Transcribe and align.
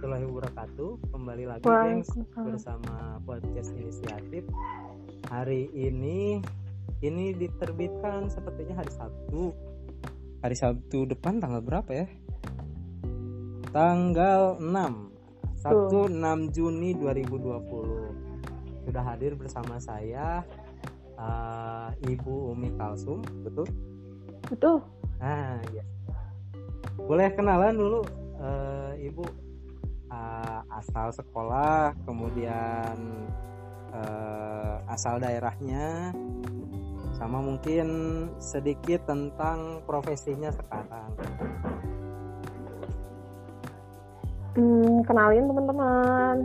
warahmatullahi 0.00 0.32
wabarakatuh. 0.32 0.90
Kembali 1.12 1.44
lagi 1.44 1.60
gengs 1.60 2.08
Waalaikumsalam. 2.08 2.46
bersama 2.48 3.20
podcast 3.28 3.70
inisiatif. 3.76 4.48
Hari 5.28 5.68
ini 5.76 6.40
ini 7.04 7.36
diterbitkan 7.36 8.32
sepertinya 8.32 8.80
hari 8.80 8.88
Sabtu. 8.96 9.52
Hari 10.40 10.56
Sabtu 10.56 11.04
depan 11.04 11.36
tanggal 11.36 11.60
berapa 11.60 11.92
ya? 11.92 12.08
Tanggal 13.76 14.56
6. 14.56 15.60
Sabtu 15.60 16.08
6 16.08 16.48
Juni 16.56 16.96
2020. 16.96 18.88
Sudah 18.88 19.04
hadir 19.04 19.36
bersama 19.36 19.76
saya 19.84 20.40
eh, 21.12 21.88
Ibu 22.08 22.56
Umi 22.56 22.72
Kalsum, 22.80 23.20
betul? 23.44 23.68
Betul. 24.48 24.80
Ah, 25.20 25.60
ya. 25.76 25.84
Boleh 26.96 27.28
kenalan 27.36 27.76
dulu 27.76 28.00
eh, 28.40 29.12
Ibu 29.12 29.49
ah, 30.10 30.66
asal 30.76 31.14
sekolah, 31.14 31.94
kemudian 32.04 32.94
eh, 33.94 34.76
asal 34.90 35.22
daerahnya, 35.22 36.12
sama 37.14 37.38
mungkin 37.38 37.88
sedikit 38.42 39.06
tentang 39.06 39.80
profesinya 39.86 40.50
sekarang. 40.50 41.10
Hmm, 44.58 45.06
kenalin 45.06 45.46
teman-teman. 45.46 46.36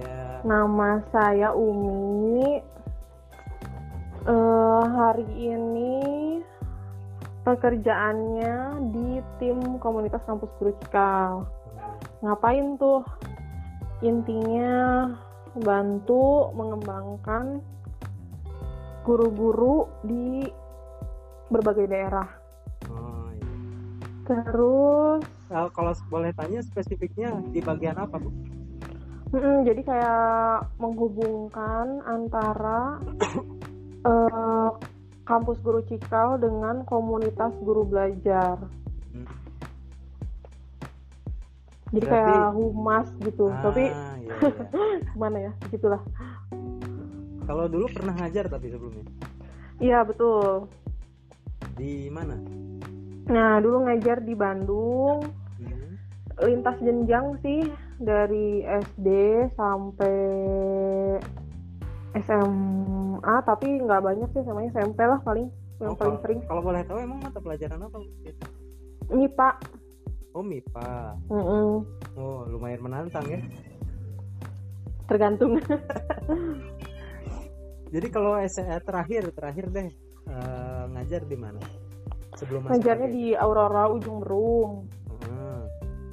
Ya, 0.00 0.40
Nama 0.48 0.90
saya 1.12 1.52
Umi. 1.52 2.64
Eh, 4.28 4.84
hari 4.92 5.28
ini 5.36 5.96
pekerjaannya 7.48 8.56
di 8.92 9.08
tim 9.40 9.80
komunitas 9.80 10.20
kampus 10.28 10.52
Guru 10.60 10.72
Cikal. 10.84 11.48
Ngapain 12.22 12.78
tuh? 12.78 13.02
Intinya 14.02 15.10
bantu 15.58 16.54
mengembangkan 16.54 17.62
guru-guru 19.02 19.88
di 20.06 20.46
berbagai 21.48 21.88
daerah. 21.88 22.28
oh, 22.92 23.32
iya. 23.32 23.48
Terus 24.28 25.24
Eh, 25.48 25.68
kalau 25.72 25.96
boleh 26.12 26.28
tanya 26.36 26.60
spesifiknya 26.60 27.40
di 27.48 27.64
bagian 27.64 27.96
apa, 27.96 28.20
Bu? 28.20 28.28
Mm-mm, 29.32 29.64
jadi 29.64 29.80
kayak 29.80 30.76
menghubungkan 30.76 32.04
antara 32.04 33.00
eh, 34.12 34.70
kampus 35.24 35.56
guru 35.64 35.80
Cikal 35.88 36.36
dengan 36.36 36.84
komunitas 36.84 37.52
guru 37.64 37.88
belajar. 37.88 38.60
Hmm. 39.16 39.24
Jadi 41.88 42.04
Berarti- 42.04 42.30
kayak 42.30 42.50
humas 42.52 43.08
gitu. 43.18 43.44
Ah, 43.46 43.60
Tapi 43.64 43.84
iya, 43.86 44.06
iya. 44.20 44.34
gimana 45.12 45.38
ya? 45.40 45.52
Gitulah. 45.68 46.02
Kalau 47.42 47.64
dulu 47.64 47.88
pernah 47.88 48.12
ngajar 48.14 48.44
tapi 48.46 48.68
sebelumnya 48.68 49.08
Iya, 49.78 50.02
betul. 50.02 50.68
di 51.74 52.10
mana? 52.10 52.34
Nah, 53.26 53.56
dulu 53.58 53.86
ngajar 53.86 54.18
di 54.20 54.34
Bandung, 54.34 55.22
Hmm. 55.56 55.94
lintas 56.42 56.76
jenjang 56.78 57.38
sih 57.38 57.70
dari 57.96 58.60
SD 58.64 59.06
sampai 59.54 60.16
SMA, 62.18 63.34
tapi 63.44 63.78
nggak 63.78 64.02
banyak 64.02 64.28
sih, 64.28 64.42
namanya 64.42 64.68
SMP 64.72 65.00
lah 65.00 65.20
paling 65.20 65.46
yang 65.78 65.92
Oh, 65.92 65.96
paling 65.96 66.16
kalau- 66.16 66.22
sering. 66.22 66.40
Kalau 66.44 66.60
boleh 66.60 66.82
tahu 66.82 66.98
emang 66.98 67.18
mata 67.22 67.38
pelajaran 67.38 67.78
apa? 67.78 67.96
Bu? 67.96 68.08
MIPA. 69.10 69.48
Oh 70.32 70.44
MIPA. 70.44 71.16
Mm-mm. 71.32 71.84
Oh 72.16 72.44
lumayan 72.46 72.82
menantang 72.82 73.24
ya. 73.26 73.40
tergantung 75.08 75.56
Jadi 77.94 78.06
kalau 78.12 78.36
SE 78.44 78.60
terakhir 78.84 79.32
terakhir 79.32 79.64
deh 79.72 79.88
eh, 80.28 80.82
ngajar 80.92 81.24
di 81.24 81.36
mana? 81.40 81.56
Sebelum 82.36 82.68
ngajarnya 82.68 83.08
di 83.08 83.32
Aurora 83.32 83.88
Ujung 83.88 84.20
Berung 84.20 84.72
Hmm. 85.18 85.64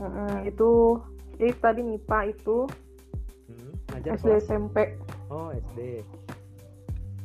Mm-mm, 0.01 0.49
itu 0.49 0.97
jadi 1.37 1.51
tadi 1.55 1.81
MIPA 1.83 2.19
itu 2.31 2.65
Hmm, 3.45 3.71
Ngajar 3.93 4.11
SD 4.15 4.23
kelas? 4.25 4.43
SMP 4.43 4.75
Oh 5.29 5.51
SD. 5.51 5.79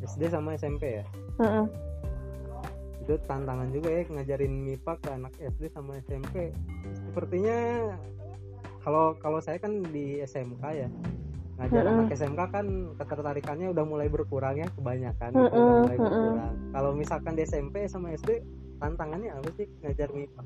SD 0.02 0.22
sama 0.28 0.52
SMP 0.54 1.00
ya. 1.00 1.04
Mm-mm. 1.38 1.64
Itu 3.10 3.18
tantangan 3.26 3.74
juga 3.74 3.90
ya 3.90 4.02
ngajarin 4.06 4.54
MIPA 4.70 4.92
ke 5.02 5.08
anak 5.10 5.34
SD 5.42 5.62
sama 5.74 5.98
SMP. 6.06 6.54
Sepertinya 7.10 7.58
kalau 8.86 9.18
kalau 9.18 9.42
saya 9.42 9.58
kan 9.58 9.82
di 9.90 10.22
SMK 10.22 10.62
ya. 10.70 10.86
Ngajar 11.58 11.82
Mm-mm. 11.90 12.06
anak 12.06 12.14
SMK 12.14 12.40
kan 12.54 12.66
ketertarikannya 13.02 13.74
udah 13.74 13.82
mulai 13.82 14.06
berkurang 14.06 14.62
ya 14.62 14.70
kebanyakan 14.78 15.34
Mm-mm, 15.34 15.50
udah 15.50 15.74
mulai 15.82 15.98
mm-mm. 15.98 16.06
berkurang. 16.06 16.54
Kalau 16.70 16.90
misalkan 16.94 17.34
di 17.34 17.42
SMP 17.42 17.90
sama 17.90 18.14
SD 18.14 18.46
tantangannya 18.78 19.34
apa 19.34 19.50
sih 19.58 19.66
ngajar 19.82 20.08
MIPA? 20.14 20.42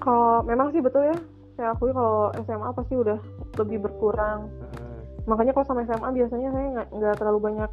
kalau 0.00 0.42
memang 0.48 0.72
sih 0.72 0.80
betul 0.80 1.04
ya 1.04 1.16
saya 1.54 1.76
akui 1.76 1.92
kalau 1.92 2.32
SMA 2.40 2.68
pasti 2.72 2.94
udah 2.96 3.20
lebih 3.60 3.84
berkurang 3.84 4.48
Heeh. 4.48 4.98
makanya 5.28 5.52
kalau 5.52 5.66
sama 5.68 5.84
SMA 5.84 6.08
biasanya 6.16 6.48
saya 6.50 6.66
nggak 6.72 6.88
nggak 6.96 7.14
terlalu 7.20 7.38
banyak 7.52 7.70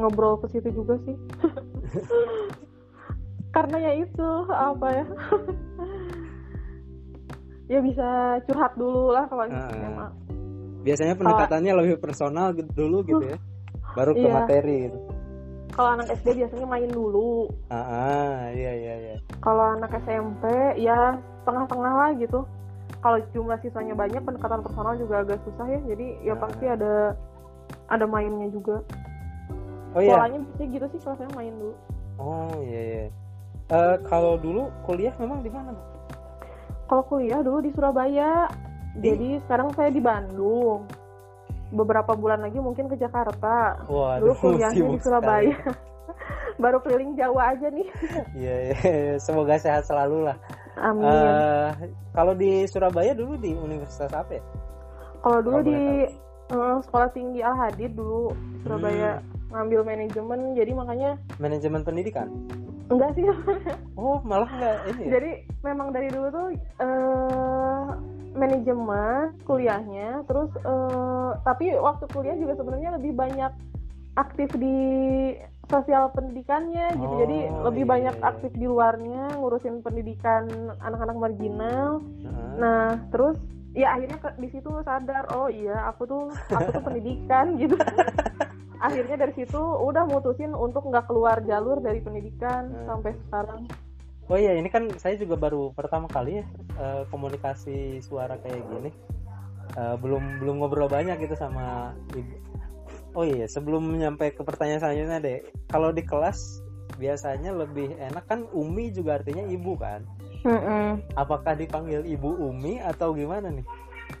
ngobrol 0.00 0.40
ke 0.40 0.48
situ 0.56 0.72
juga 0.72 0.96
sih 1.04 1.16
karena 3.56 3.76
ya 3.80 3.92
itu 3.96 4.28
apa 4.46 4.86
ya 4.92 5.04
ya 7.72 7.78
bisa 7.80 8.08
curhat 8.44 8.72
dulu 8.76 9.10
lah 9.10 9.24
kalau. 9.26 9.48
SMA 9.48 10.06
Biasanya 10.84 11.14
pendekatannya 11.16 11.72
lebih 11.74 11.96
personal 11.98 12.52
gitu- 12.52 12.70
dulu 12.70 13.02
gitu 13.02 13.24
ya. 13.26 13.38
Baru 13.90 14.12
ke 14.12 14.22
Iya. 14.22 14.34
materi 14.36 14.76
gitu. 14.84 14.98
kalau 15.68 15.92
anak 15.92 16.08
SD 16.10 16.32
biasanya 16.34 16.64
main 16.64 16.88
dulu 16.88 17.52
Ah, 17.68 17.76
ah, 17.76 18.36
iya 18.48 18.72
iya 18.72 18.94
iya. 18.98 19.16
kalau 19.38 19.76
anak 19.76 19.92
SMP 20.00 20.48
ya 20.78 21.16
tengah-tengah 21.42 21.92
lah 21.92 22.10
gitu 22.14 22.48
kalau 22.98 23.20
jumlah 23.30 23.60
siswanya 23.60 23.92
banyak 23.92 24.16
pendekatan 24.18 24.64
personal 24.64 24.96
juga 24.96 25.20
agak 25.20 25.36
susah 25.44 25.68
ya 25.68 25.76
jadi 25.84 26.06
ya 26.22 26.32
Ah. 26.32 26.38
pasti 26.38 26.64
ada 26.64 27.12
ada 27.88 28.04
mainnya 28.04 28.48
juga 28.48 28.80
Oh 29.92 30.00
iya. 30.00 30.16
polanya 30.16 30.38
biasanya 30.40 30.68
gitu 30.70 30.86
sih 30.88 31.00
kalau 31.02 31.16
saya 31.18 31.30
main 31.34 31.54
dulu 31.54 31.74
Oh 32.16 32.56
iya 32.62 32.80
iya. 32.80 33.04
Eh, 33.66 33.96
kalau 34.06 34.38
dulu 34.38 34.70
kuliah 34.86 35.10
memang 35.18 35.42
di 35.42 35.50
mana? 35.50 35.74
Kalau 36.86 37.02
kuliah 37.02 37.42
dulu 37.42 37.58
di 37.58 37.74
Surabaya 37.74 38.46
Di? 38.94 39.10
jadi 39.10 39.42
sekarang 39.42 39.74
saya 39.74 39.90
di 39.90 39.98
Bandung 39.98 40.86
beberapa 41.74 42.14
bulan 42.14 42.46
lagi 42.46 42.62
mungkin 42.62 42.86
ke 42.86 42.94
Jakarta 42.94 43.74
Waduh, 43.90 44.22
dulu 44.22 44.32
kuliahnya 44.38 44.86
di 44.86 44.98
Surabaya 45.02 45.50
baru 46.62 46.78
keliling 46.78 47.18
Jawa 47.18 47.58
aja 47.58 47.66
nih. 47.68 47.90
Iya 48.38 48.54
iya. 48.70 48.76
iya. 48.80 49.14
Semoga 49.18 49.58
sehat 49.58 49.82
selalu 49.84 50.30
lah. 50.30 50.38
amin 50.78 51.02
Eh, 51.02 51.68
kalau 52.14 52.32
di 52.32 52.70
Surabaya 52.70 53.12
dulu 53.12 53.34
di 53.34 53.50
Universitas 53.50 54.14
apa 54.14 54.38
ya? 54.38 54.42
kalau 55.20 55.42
dulu 55.42 55.58
kalau 55.58 55.66
di 55.66 55.78
eh, 56.54 56.76
sekolah 56.86 57.08
tinggi 57.10 57.40
Al 57.42 57.56
Hadid 57.58 57.98
dulu 57.98 58.30
Surabaya 58.62 59.18
Hmm. 59.18 59.34
ngambil 59.46 59.80
manajemen 59.82 60.40
jadi 60.54 60.70
makanya 60.70 61.10
Manajemen 61.38 61.82
pendidikan. 61.82 62.30
Enggak 62.86 63.10
sih 63.12 63.24
Oh 63.94 64.18
malah 64.22 64.46
enggak 64.48 64.76
ini. 64.88 65.02
Ya? 65.02 65.10
jadi 65.12 65.30
memang 65.60 65.88
dari 65.90 66.08
dulu 66.08 66.28
tuh 66.28 66.46
eh 66.54 67.86
manajemen 68.32 69.32
kuliahnya 69.42 70.22
terus 70.24 70.52
eh, 70.54 71.30
tapi 71.42 71.72
waktu 71.74 72.04
kuliah 72.06 72.36
juga 72.36 72.52
sebenarnya 72.54 72.94
lebih 72.94 73.12
banyak 73.12 73.52
aktif 74.14 74.48
di 74.54 74.76
sosial 75.66 76.08
pendidikannya 76.10 76.94
gitu 76.94 77.10
Oh, 77.10 77.18
jadi 77.18 77.38
lebih 77.64 77.82
iya, 77.82 77.90
banyak 77.90 78.14
iya, 78.14 78.22
iya. 78.22 78.30
aktif 78.30 78.52
di 78.52 78.64
luarnya 78.64 79.22
ngurusin 79.34 79.80
pendidikan 79.80 80.46
anak-anak 80.78 81.16
marginal 81.18 82.00
Heeh. 82.16 82.50
nah 82.56 82.86
terus 83.10 83.34
ya 83.72 83.92
akhirnya 83.92 84.16
ke- 84.16 84.38
di 84.38 84.48
situ 84.48 84.70
sadar 84.82 85.26
oh 85.28 85.48
iya 85.48 85.76
aku 85.86 86.06
tuh 86.06 86.22
aku 86.48 86.68
tuh 86.70 86.82
pendidikan 86.82 87.56
gitu 87.56 87.76
akhirnya 88.86 89.16
dari 89.26 89.34
situ 89.34 89.58
udah 89.58 90.06
mutusin 90.06 90.54
untuk 90.54 90.86
nggak 90.86 91.10
keluar 91.10 91.42
jalur 91.42 91.82
dari 91.82 91.98
pendidikan 91.98 92.70
Hmm. 92.70 92.86
sampai 92.86 93.12
sekarang 93.26 93.62
Oh 94.26 94.34
iya, 94.34 94.58
ini 94.58 94.66
kan 94.66 94.90
saya 94.98 95.14
juga 95.14 95.38
baru 95.38 95.70
pertama 95.70 96.10
kali 96.10 96.42
ya 96.42 96.44
eh, 96.82 97.02
komunikasi 97.14 98.02
suara 98.02 98.34
kayak 98.42 98.58
gini. 98.66 98.90
Eh, 99.78 99.96
belum 100.02 100.42
belum 100.42 100.58
ngobrol 100.58 100.90
banyak 100.90 101.14
gitu 101.22 101.38
sama 101.38 101.94
ibu. 102.10 102.34
Oh 103.14 103.22
iya, 103.22 103.46
sebelum 103.46 103.86
nyampe 103.94 104.34
ke 104.34 104.42
pertanyaan 104.42 104.82
selanjutnya 104.82 105.18
deh, 105.22 105.38
kalau 105.70 105.94
di 105.94 106.02
kelas 106.02 106.58
biasanya 106.98 107.54
lebih 107.54 107.94
enak 108.02 108.26
kan 108.26 108.50
Umi 108.50 108.90
juga 108.90 109.22
artinya 109.22 109.46
ibu 109.46 109.78
kan? 109.78 110.02
Mm-mm. 110.42 111.06
Apakah 111.14 111.54
dipanggil 111.54 112.02
ibu 112.02 112.34
Umi 112.50 112.82
atau 112.82 113.14
gimana 113.14 113.46
nih? 113.46 113.62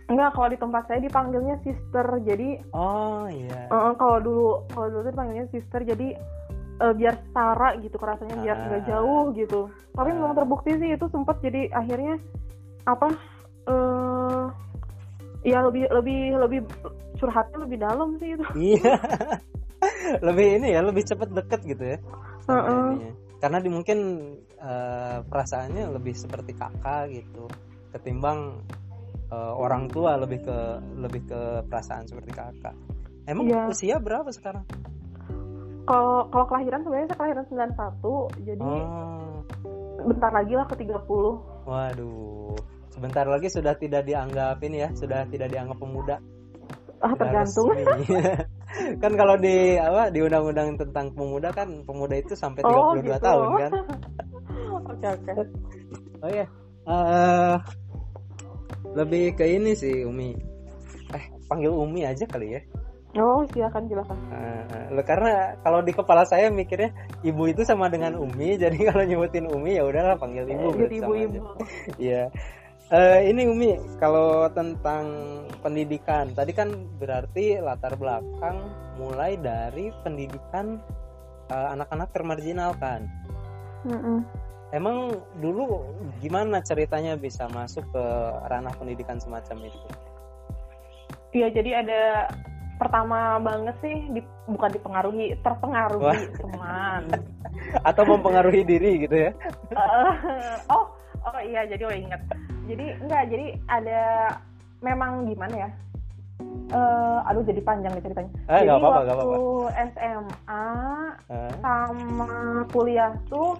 Enggak, 0.06 0.38
kalau 0.38 0.48
di 0.48 0.58
tempat 0.58 0.82
saya 0.86 1.00
dipanggilnya 1.02 1.56
sister. 1.60 2.06
Jadi 2.22 2.62
Oh 2.70 3.26
iya. 3.26 3.66
eh, 3.66 3.92
kalau 3.96 4.18
dulu 4.22 4.46
kalau 4.70 4.86
dulu 4.88 5.02
dipanggilnya 5.06 5.46
sister 5.50 5.82
jadi 5.82 6.14
eh, 6.76 6.94
biar 6.94 7.14
setara 7.18 7.74
gitu 7.80 7.96
kerasanya 7.96 8.36
biar 8.38 8.56
nggak 8.56 8.82
Ah. 8.82 8.88
jauh 8.88 9.24
gitu. 9.32 9.60
Tapi 9.92 10.08
Ah. 10.10 10.14
memang 10.14 10.34
terbukti 10.34 10.70
sih 10.76 10.90
itu 10.92 11.06
sempat 11.08 11.40
jadi 11.40 11.70
akhirnya 11.70 12.16
apa 12.84 13.08
eh 13.66 14.44
Iya 15.42 15.62
lebih 15.62 15.86
lebih 15.94 16.20
lebih 16.42 16.60
curhatnya 17.16 17.58
lebih 17.62 17.78
dalam 17.78 18.18
sih 18.18 18.34
itu. 18.34 18.44
iya 18.58 18.98
lebih 20.26 20.58
ini 20.58 20.74
ya 20.74 20.82
lebih 20.82 21.06
cepet 21.06 21.30
deket 21.30 21.60
gitu 21.62 21.84
ya 21.94 21.98
Heeh. 22.50 22.66
ininya. 22.66 23.10
karena 23.38 23.58
di 23.62 23.70
mungkin 23.70 23.98
eh, 24.58 25.18
perasaannya 25.22 25.94
lebih 25.94 26.18
seperti 26.18 26.50
kakak 26.50 27.14
gitu 27.14 27.46
ketimbang 27.94 28.58
eh, 29.28 29.52
orang 29.54 29.86
tua 29.86 30.14
lebih 30.16 30.40
ke 30.40 30.58
lebih 30.96 31.22
ke 31.24 31.40
perasaan 31.64 32.04
seperti 32.04 32.30
kakak 32.30 32.74
emang 33.24 33.46
Iya. 33.46 33.62
usia 33.66 33.96
berapa 33.96 34.28
sekarang 34.30 34.62
Kalau 35.84 36.26
kalau 36.28 36.46
kelahiran 36.46 36.82
sebenarnya 36.82 37.06
saya 37.06 37.18
kelahiran 37.20 37.44
91, 37.46 38.42
jadi 38.42 38.58
oh 38.60 39.38
bentar 40.02 40.30
lagi 40.30 40.52
lah 40.52 40.66
ke 40.66 40.74
30. 40.76 40.98
waduh 41.62 42.54
sebentar 42.88 43.22
lagi 43.22 43.46
sudah 43.46 43.74
tidak 43.74 44.02
dianggap 44.02 44.58
ini 44.60 44.80
ya 44.80 44.90
sudah 44.92 45.26
tidak 45.26 45.46
dianggap 45.48 45.76
pemuda 45.76 46.16
Ah 46.96 47.12
Sudah 47.12 47.20
tergantung. 47.22 47.68
kan 49.02 49.12
kalau 49.14 49.36
di 49.36 49.76
apa 49.76 50.08
di 50.08 50.20
undang-undang 50.20 50.74
tentang 50.74 51.06
pemuda 51.12 51.48
kan 51.50 51.68
pemuda 51.82 52.14
itu 52.14 52.32
sampai 52.32 52.62
32 52.62 52.72
Oh 52.72 52.94
gitu. 52.96 53.14
tahun 53.20 53.48
kan 53.56 53.72
Oke 54.86 55.06
oke. 55.08 55.32
Oh 56.18 56.30
ya, 56.30 56.46
eh 56.84 57.54
lebih 58.96 59.36
ke 59.36 59.44
ini 59.44 59.72
sih 59.76 60.04
Umi. 60.06 60.32
Eh 61.12 61.24
panggil 61.46 61.72
Umi 61.72 62.06
aja 62.06 62.24
kali 62.26 62.56
ya. 62.56 62.60
Oh 63.16 63.40
silakan 63.48 63.88
silakan. 63.88 64.18
Eh, 64.28 64.92
lo 64.92 65.00
karena 65.00 65.56
kalau 65.64 65.80
di 65.80 65.92
kepala 65.96 66.28
saya 66.28 66.52
mikirnya 66.52 66.92
ibu 67.24 67.48
itu 67.48 67.64
sama 67.64 67.88
dengan 67.88 68.12
Umi, 68.20 68.56
jadi 68.62 68.76
kalau 68.92 69.02
nyebutin 69.08 69.48
Umi 69.48 69.80
ya 69.80 69.88
udahlah 69.88 70.20
panggil 70.20 70.44
ibu. 70.44 70.68
Jadi 70.68 70.76
berarti 70.76 70.96
sama 71.00 71.06
ibu-ibu. 71.16 71.36
aja. 71.36 71.40
Iya. 72.06 72.22
Eh, 72.86 73.20
ini 73.34 73.42
Umi, 73.50 73.74
kalau 73.98 74.46
tentang 74.54 75.10
pendidikan, 75.58 76.30
tadi 76.30 76.54
kan 76.54 76.70
berarti 77.02 77.58
latar 77.58 77.98
belakang 77.98 78.62
mulai 78.94 79.34
dari 79.42 79.90
pendidikan 80.06 80.78
eh, 81.50 81.68
anak-anak 81.74 82.14
termarginalkan. 82.14 83.10
Mm-mm. 83.86 84.45
Emang 84.74 85.14
dulu 85.38 85.86
gimana 86.18 86.58
ceritanya 86.58 87.14
bisa 87.14 87.46
masuk 87.54 87.86
ke 87.94 88.04
ranah 88.50 88.74
pendidikan 88.74 89.22
semacam 89.22 89.70
itu? 89.70 89.88
Iya 91.36 91.48
jadi 91.54 91.70
ada 91.86 92.02
pertama 92.76 93.38
banget 93.40 93.76
sih 93.80 93.94
di, 94.10 94.20
bukan 94.50 94.70
dipengaruhi 94.74 95.38
terpengaruhi 95.46 96.02
Wah. 96.02 96.18
teman. 96.18 97.02
Atau 97.88 98.02
mempengaruhi 98.10 98.66
diri 98.66 99.06
gitu 99.06 99.16
ya? 99.16 99.30
Eh, 99.70 100.56
oh 100.66 100.90
oh 101.22 101.40
iya 101.46 101.62
jadi 101.70 101.82
oh 101.86 101.94
ingat. 101.94 102.20
Jadi 102.66 102.86
enggak 103.06 103.22
jadi 103.30 103.46
ada 103.70 104.00
memang 104.82 105.30
gimana 105.30 105.54
ya? 105.54 105.70
Eh 106.74 107.18
aduh 107.30 107.46
jadi 107.46 107.62
panjang 107.62 107.94
nih 107.94 108.02
ceritanya. 108.02 108.30
Eh, 108.50 108.66
jadi 108.66 108.66
nggak 108.66 108.78
apa-apa, 108.82 108.98
waktu 108.98 109.14
nggak 109.14 109.78
SMA 109.94 110.66
Eh, 111.26 111.52
sama 111.58 112.62
kuliah 112.70 113.14
tuh 113.26 113.58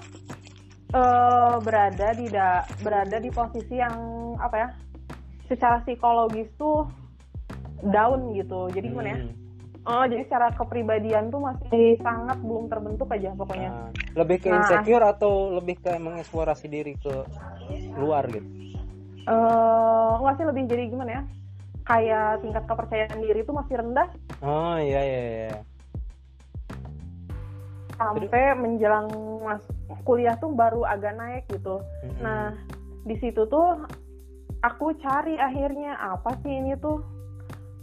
eh 0.94 1.55
berada 1.62 2.09
di 2.15 2.27
da- 2.31 2.67
berada 2.79 3.17
di 3.19 3.31
posisi 3.31 3.75
yang 3.77 3.97
apa 4.38 4.56
ya? 4.56 4.69
Secara 5.47 5.83
psikologis 5.87 6.50
tuh 6.59 6.87
down 7.87 8.35
gitu. 8.35 8.71
Jadi 8.75 8.87
gimana 8.91 9.09
ya? 9.15 9.19
hmm. 9.21 9.35
Oh, 9.87 10.03
jadi 10.03 10.27
secara 10.27 10.50
kepribadian 10.50 11.31
tuh 11.31 11.38
masih 11.38 11.94
sangat 12.03 12.43
belum 12.43 12.67
terbentuk 12.67 13.06
aja 13.06 13.31
pokoknya. 13.38 13.71
Nah, 13.71 13.87
lebih 14.19 14.43
ke 14.43 14.50
Nah. 14.50 14.59
insecure 14.59 15.05
atau 15.06 15.55
lebih 15.55 15.79
ke 15.79 15.94
mengeksplorasi 15.94 16.67
diri 16.67 16.99
ke 16.99 17.15
luar 17.94 18.27
gitu? 18.27 18.49
Eh, 19.27 20.11
nggak 20.23 20.35
sih 20.38 20.47
lebih 20.47 20.62
jadi 20.67 20.83
gimana 20.91 21.11
ya? 21.11 21.23
Kayak 21.87 22.43
tingkat 22.43 22.65
kepercayaan 22.67 23.19
diri 23.23 23.41
tuh 23.47 23.55
masih 23.55 23.75
rendah 23.79 24.09
Oh 24.43 24.75
iya 24.83 25.00
iya. 25.06 25.21
iya. 25.23 25.50
Sampai 27.96 28.54
menjelang 28.56 29.08
mas 29.43 29.62
kuliah 30.06 30.37
tuh 30.38 30.52
baru 30.52 30.87
agak 30.87 31.16
naik 31.19 31.44
gitu. 31.50 31.82
Mm-mm. 32.04 32.22
Nah, 32.22 32.54
di 33.02 33.16
situ 33.19 33.48
tuh 33.48 33.82
aku 34.62 34.94
cari 35.02 35.37
akhirnya 35.37 35.98
apa 35.98 36.37
sih 36.44 36.52
ini 36.52 36.76
tuh? 36.78 37.02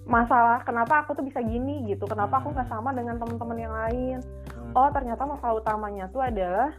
Masalah 0.03 0.67
kenapa 0.67 1.07
aku 1.07 1.15
tuh 1.15 1.23
bisa 1.23 1.39
gini? 1.39 1.87
gitu. 1.87 2.03
Kenapa 2.03 2.43
aku 2.43 2.51
nggak 2.51 2.67
sama 2.67 2.91
dengan 2.91 3.19
teman-teman 3.23 3.57
yang 3.59 3.71
lain? 3.71 4.19
Oh 4.75 4.91
ternyata 4.91 5.23
masalah 5.23 5.63
utamanya 5.63 6.11
tuh 6.11 6.19
adalah 6.23 6.75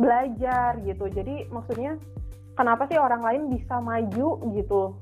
belajar 0.00 0.80
gitu. 0.86 1.10
Jadi 1.12 1.50
maksudnya 1.52 2.00
kenapa 2.56 2.88
sih 2.88 2.96
orang 2.96 3.20
lain 3.20 3.42
bisa 3.52 3.76
maju? 3.82 4.40
gitu. 4.56 4.96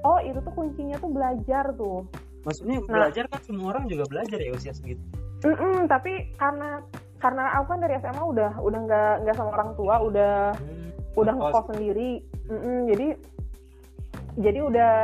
Oh 0.00 0.18
itu 0.18 0.40
tuh 0.40 0.54
kuncinya 0.56 0.96
tuh 0.98 1.12
belajar 1.12 1.70
tuh. 1.76 2.08
Maksudnya 2.42 2.80
Nah. 2.88 3.06
belajar 3.06 3.28
kan 3.28 3.40
semua 3.44 3.76
orang 3.76 3.84
juga 3.86 4.08
belajar 4.08 4.40
ya 4.40 4.50
usia 4.56 4.72
segitu. 4.72 5.02
Mm-mm, 5.40 5.88
tapi 5.88 6.12
karena 6.36 6.84
karena 7.16 7.44
aku 7.56 7.64
kan 7.68 7.80
dari 7.80 7.94
SMA 7.98 8.22
udah 8.22 8.50
udah 8.60 8.80
nggak 8.80 9.14
nggak 9.24 9.36
sama 9.36 9.50
orang 9.52 9.70
tua 9.74 9.94
udah 10.00 10.34
Hmm. 10.56 10.92
udah 11.16 11.34
Ngekos. 11.34 11.66
sendiri 11.68 12.10
Mm-mm, 12.46 12.78
jadi 12.86 13.06
jadi 14.38 14.58
udah 14.62 14.94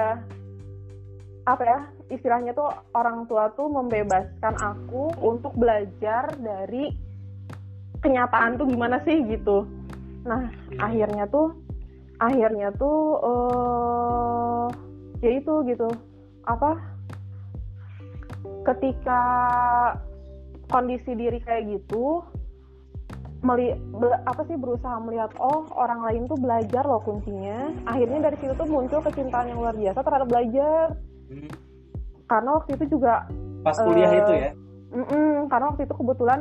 apa 1.46 1.62
ya 1.62 1.78
istilahnya 2.08 2.52
tuh 2.52 2.70
orang 2.92 3.26
tua 3.26 3.50
tuh 3.52 3.66
membebaskan 3.66 4.54
aku 4.56 5.10
untuk 5.18 5.50
belajar 5.54 6.30
dari 6.36 6.94
kenyataan 8.00 8.54
tuh 8.54 8.66
gimana 8.66 9.02
sih 9.02 9.18
gitu 9.26 9.66
nah 10.22 10.46
Iya. 10.70 10.78
akhirnya 10.82 11.24
tuh 11.26 11.54
akhirnya 12.18 12.68
tuh 12.74 12.98
eh 13.20 14.66
ya 15.20 15.30
itu 15.38 15.54
gitu 15.66 15.88
apa 16.44 16.78
ketika 18.64 19.22
kondisi 20.66 21.12
diri 21.12 21.38
kayak 21.38 21.68
gitu 21.70 22.22
meli 23.38 23.70
be- 23.92 24.22
apa 24.24 24.42
sih 24.44 24.54
berusaha 24.54 24.98
melihat 24.98 25.30
oh 25.36 25.68
orang 25.72 26.02
lain 26.02 26.22
tuh 26.24 26.34
belajar 26.34 26.82
loh 26.82 26.98
kuncinya 26.98 27.70
akhirnya 27.84 28.18
dari 28.24 28.36
situ 28.36 28.52
tuh 28.52 28.66
muncul 28.66 28.98
kecintaan 29.00 29.46
yang 29.46 29.60
luar 29.60 29.74
biasa 29.74 29.98
terhadap 29.98 30.26
belajar 30.26 30.84
Hmm. 31.26 31.50
karena 32.24 32.50
waktu 32.52 32.70
itu 32.74 32.84
juga 32.88 33.26
Pas 33.60 33.74
kuliah 33.76 34.06
Eh, 34.08 34.18
itu 34.20 34.32
ya. 34.32 34.50
mm-mm, 34.92 35.46
karena 35.46 35.66
waktu 35.68 35.82
itu 35.82 35.94
kebetulan 35.96 36.40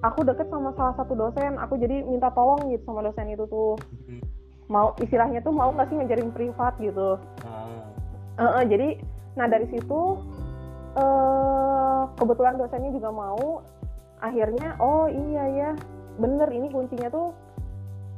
aku 0.00 0.20
deket 0.22 0.46
sama 0.48 0.74
salah 0.74 0.94
satu 0.94 1.14
dosen 1.14 1.54
aku 1.56 1.74
jadi 1.76 2.02
minta 2.02 2.26
tolong 2.28 2.58
gitu 2.68 2.82
sama 2.84 3.00
dosen 3.00 3.26
itu 3.28 3.46
tuh 3.46 3.78
Hmm. 4.04 4.18
mau 4.66 4.90
istilahnya 4.98 5.40
tuh 5.40 5.50
mau 5.50 5.70
nggak 5.70 5.86
sih 5.86 5.96
ngajarin 5.96 6.30
privat 6.30 6.74
gitu 6.76 7.18
Ah. 7.42 7.86
Eh, 8.36 8.52
eh, 8.52 8.64
jadi 8.66 8.88
nah 9.32 9.46
dari 9.46 9.66
situ 9.68 10.00
eh 10.94 12.00
kebetulan 12.18 12.54
dosennya 12.58 12.90
juga 12.94 13.10
mau. 13.10 13.62
Akhirnya 14.22 14.78
oh 14.80 15.10
iya 15.10 15.44
ya 15.50 15.70
bener 16.16 16.48
ini 16.54 16.70
kuncinya 16.70 17.10
tuh 17.10 17.34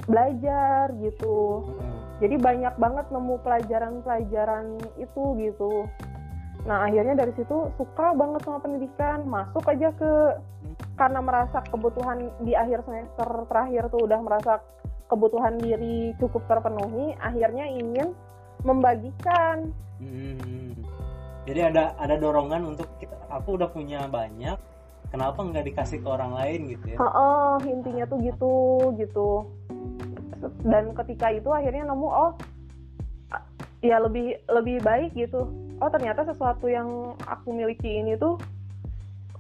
belajar 0.07 0.93
gitu. 1.01 1.67
Jadi 2.17 2.41
banyak 2.41 2.75
banget 2.81 3.07
nemu 3.13 3.35
pelajaran-pelajaran 3.45 4.81
itu 4.97 5.23
gitu. 5.37 5.85
Nah 6.65 6.89
akhirnya 6.89 7.15
dari 7.15 7.33
situ 7.37 7.69
suka 7.77 8.17
banget 8.17 8.41
sama 8.47 8.59
pendidikan. 8.63 9.27
Masuk 9.29 9.67
aja 9.69 9.93
ke 9.93 10.13
karena 10.97 11.21
merasa 11.21 11.61
kebutuhan 11.69 12.33
di 12.41 12.57
akhir 12.57 12.85
semester 12.89 13.29
terakhir 13.49 13.93
tuh 13.93 14.05
udah 14.09 14.21
merasa 14.21 14.61
kebutuhan 15.07 15.61
diri 15.61 16.17
cukup 16.19 16.43
terpenuhi 16.49 17.15
akhirnya 17.21 17.69
ingin 17.69 18.17
membagikan. 18.65 19.71
Hmm. 20.01 20.96
Jadi 21.47 21.61
ada 21.63 21.95
ada 21.97 22.15
dorongan 22.15 22.67
untuk 22.67 22.91
kita. 22.99 23.15
Aku 23.31 23.55
udah 23.55 23.71
punya 23.71 24.05
banyak. 24.05 24.59
Kenapa 25.07 25.39
nggak 25.39 25.65
dikasih 25.65 26.03
ke 26.03 26.09
orang 26.11 26.35
lain 26.35 26.61
gitu 26.69 26.85
ya? 26.91 26.99
Heeh, 26.99 27.55
intinya 27.71 28.05
tuh 28.05 28.19
gitu 28.21 28.55
gitu 28.99 29.29
dan 30.63 30.93
ketika 30.95 31.33
itu 31.33 31.49
akhirnya 31.49 31.89
nemu 31.89 32.07
oh 32.07 32.33
ya 33.81 33.97
lebih 33.99 34.37
lebih 34.47 34.77
baik 34.81 35.11
gitu 35.15 35.47
oh 35.79 35.89
ternyata 35.89 36.25
sesuatu 36.25 36.67
yang 36.67 36.87
aku 37.25 37.53
miliki 37.53 38.01
ini 38.01 38.17
tuh 38.17 38.37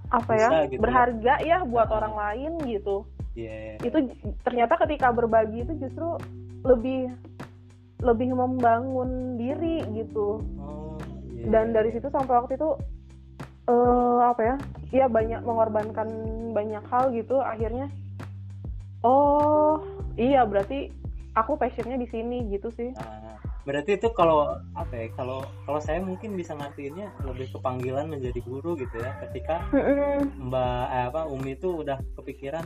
apa 0.09 0.33
ya 0.33 0.49
Bisa 0.49 0.59
gitu 0.71 0.79
ya. 0.79 0.83
berharga 0.83 1.35
ya 1.43 1.57
buat 1.65 1.89
Ah. 1.91 1.97
orang 2.01 2.15
lain 2.15 2.53
gitu 2.65 3.05
Iya. 3.37 3.77
itu 3.83 3.99
ternyata 4.41 4.81
ketika 4.81 5.13
berbagi 5.13 5.67
itu 5.67 5.73
justru 5.77 6.17
lebih 6.65 7.13
lebih 8.01 8.33
membangun 8.33 9.37
diri 9.37 9.85
gitu 9.93 10.41
Oh, 10.57 10.65
iya, 10.65 10.86
dan 11.47 11.71
iya, 11.71 11.75
dari 11.81 11.89
iya. 11.91 11.97
situ 11.99 12.09
sampai 12.11 12.35
waktu 12.35 12.53
itu 12.59 12.71
eh 13.67 14.21
apa 14.23 14.43
ya 14.43 14.57
ya 14.95 15.07
banyak 15.11 15.43
mengorbankan 15.43 16.09
banyak 16.55 16.85
hal 16.87 17.11
gitu 17.11 17.43
akhirnya 17.43 17.91
oh 19.03 19.83
iya 20.15 20.47
berarti 20.47 20.91
aku 21.35 21.59
passionnya 21.59 21.99
di 21.99 22.09
sini 22.11 22.47
gitu 22.51 22.71
sih 22.75 22.91
Nah, 22.97 23.39
berarti 23.67 23.99
itu 23.99 24.09
kalau 24.15 24.57
apa 24.73 24.95
ya? 24.95 25.07
Kalau 25.19 25.43
kalau 25.67 25.81
saya 25.83 25.99
mungkin 26.01 26.39
bisa 26.39 26.55
ngartiinnya 26.55 27.11
lebih 27.27 27.51
ke 27.53 27.59
panggilan 27.61 28.09
menjadi 28.09 28.41
guru 28.47 28.79
gitu 28.79 28.97
ya. 28.97 29.13
Ketika. 29.21 29.61
Mbak 30.39 30.85
eh, 30.89 31.05
apa 31.11 31.27
Umi 31.29 31.59
itu 31.59 31.83
udah 31.83 31.99
kepikiran 32.17 32.65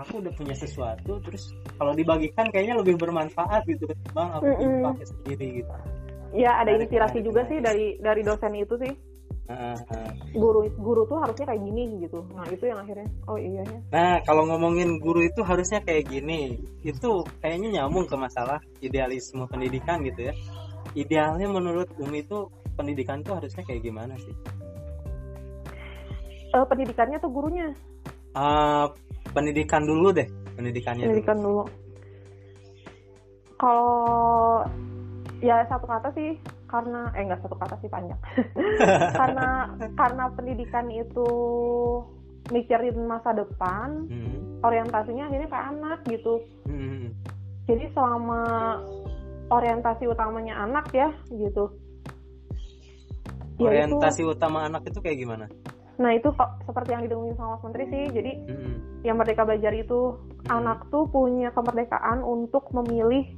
aku 0.00 0.24
udah 0.24 0.32
punya 0.34 0.56
sesuatu 0.56 1.20
terus 1.20 1.52
kalau 1.76 1.92
dibagikan 1.92 2.48
kayaknya 2.48 2.80
lebih 2.80 2.96
bermanfaat 2.96 3.62
gitu 3.68 3.84
ketimbang 3.84 4.32
aku 4.40 4.48
Mm-mm. 4.48 4.82
pakai 4.88 5.06
sendiri 5.06 5.46
gitu. 5.62 5.72
Ya 6.32 6.60
ada 6.64 6.72
inspirasi 6.74 7.20
juga 7.20 7.44
sih 7.46 7.60
dari 7.60 7.96
dari 8.00 8.20
dosen 8.24 8.52
itu 8.56 8.76
sih 8.80 8.92
guru 10.32 10.64
guru 10.80 11.04
tuh 11.04 11.20
harusnya 11.20 11.44
kayak 11.44 11.60
gini 11.60 12.00
gitu 12.00 12.24
nah 12.32 12.46
itu 12.48 12.64
yang 12.64 12.80
akhirnya 12.80 13.04
oh 13.28 13.36
iya 13.36 13.60
ya 13.60 13.78
Nah, 13.92 14.16
kalau 14.24 14.48
ngomongin 14.48 14.96
guru 14.96 15.20
itu 15.28 15.44
harusnya 15.44 15.84
kayak 15.84 16.08
gini. 16.08 16.56
Itu 16.80 17.20
kayaknya 17.44 17.84
nyambung 17.84 18.08
ke 18.08 18.16
masalah 18.16 18.56
idealisme 18.80 19.44
pendidikan 19.52 20.00
gitu 20.08 20.32
ya. 20.32 20.34
Idealnya 20.96 21.52
menurut 21.52 21.92
Umi 22.00 22.24
itu 22.24 22.48
pendidikan 22.72 23.20
itu 23.20 23.28
harusnya 23.36 23.60
kayak 23.68 23.84
gimana 23.84 24.16
sih? 24.16 24.32
Eh, 26.56 26.64
pendidikannya 26.64 27.20
atau 27.20 27.28
gurunya 27.28 27.68
Eh, 28.32 28.86
pendidikan 29.36 29.84
dulu 29.84 30.16
deh, 30.16 30.24
pendidikannya 30.56 31.04
pendidikan 31.12 31.36
dulu. 31.36 31.68
dulu 31.68 31.80
kalau 33.60 34.64
ya 35.42 35.66
satu 35.66 35.84
kata 35.84 36.14
sih 36.14 36.38
karena 36.64 37.10
eh 37.12 37.22
enggak 37.22 37.42
satu 37.42 37.54
kata 37.54 37.74
sih 37.78 37.90
panjang. 37.90 38.16
Karena 39.18 39.66
karena 39.92 40.24
pendidikan 40.30 40.86
itu 40.88 41.28
mikirin 42.48 43.04
masa 43.04 43.32
depan 43.32 44.06
Hmm, 44.06 44.62
orientasinya 44.62 45.26
akhirnya 45.26 45.48
ke 45.48 45.58
anak 45.60 45.98
gitu. 46.06 46.34
Hmm, 46.64 47.10
jadi 47.66 47.90
selama 47.90 48.42
orientasi 49.48 50.06
utamanya 50.06 50.56
anak 50.58 50.86
ya 50.92 51.10
gitu. 51.28 51.68
Ya, 53.60 53.68
itu- 53.84 53.94
Orientasi 53.94 54.22
utama 54.24 54.64
anak 54.64 54.86
itu 54.86 54.98
kayak 54.98 55.18
gimana? 55.18 55.46
nah 55.92 56.08
itu 56.10 56.24
kok 56.32 56.50
seperti 56.64 56.88
yang 56.90 57.04
didengerin 57.04 57.36
sama 57.36 57.54
Mas 57.54 57.62
Menteri 57.62 57.84
sih 57.86 58.04
jadi 58.10 58.32
Hmm, 58.48 58.74
yang 59.02 59.16
merdeka 59.20 59.44
belajar 59.44 59.70
itu 59.70 60.00
Hmm. 60.18 60.50
anak 60.50 60.88
tuh 60.88 61.04
punya 61.06 61.52
kemerdekaan 61.52 62.24
untuk 62.24 62.64
memilih 62.72 63.28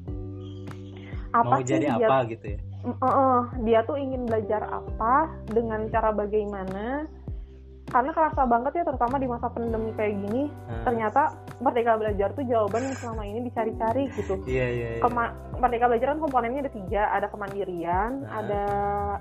apa 1.35 1.51
Mau 1.51 1.61
sih 1.61 1.67
jadi 1.67 1.87
dia 1.93 2.07
apa 2.07 2.17
gitu 2.31 2.47
ya? 2.47 2.59
Eh, 2.85 2.95
eh, 3.03 3.39
dia 3.65 3.81
tuh 3.83 3.97
ingin 3.97 4.23
belajar 4.25 4.63
apa 4.71 5.15
dengan 5.51 5.89
cara 5.89 6.15
bagaimana 6.15 7.11
karena 7.85 8.11
kerasa 8.11 8.43
banget 8.45 8.73
ya 8.75 8.85
terutama 8.85 9.17
di 9.17 9.29
masa 9.29 9.47
pandemi 9.49 9.93
kayak 9.93 10.17
gini 10.19 10.49
Nah, 10.67 10.83
ternyata 10.83 11.23
merdeka 11.61 11.95
belajar 11.95 12.29
tuh 12.33 12.43
jawaban 12.43 12.83
yang 12.83 12.97
selama 12.97 13.23
ini 13.23 13.41
dicari-cari 13.45 14.09
gitu 14.11 14.35
Iya 14.45 14.67
iya. 14.67 14.89
iya. 14.97 15.01
Kema- 15.01 15.35
merdeka 15.55 15.87
belajar 15.87 16.07
kan 16.11 16.19
komponennya 16.19 16.61
ada 16.65 16.73
tiga 16.73 17.03
ada 17.09 17.27
kemandirian 17.29 18.11
Nah. 18.25 18.41
ada 18.41 18.65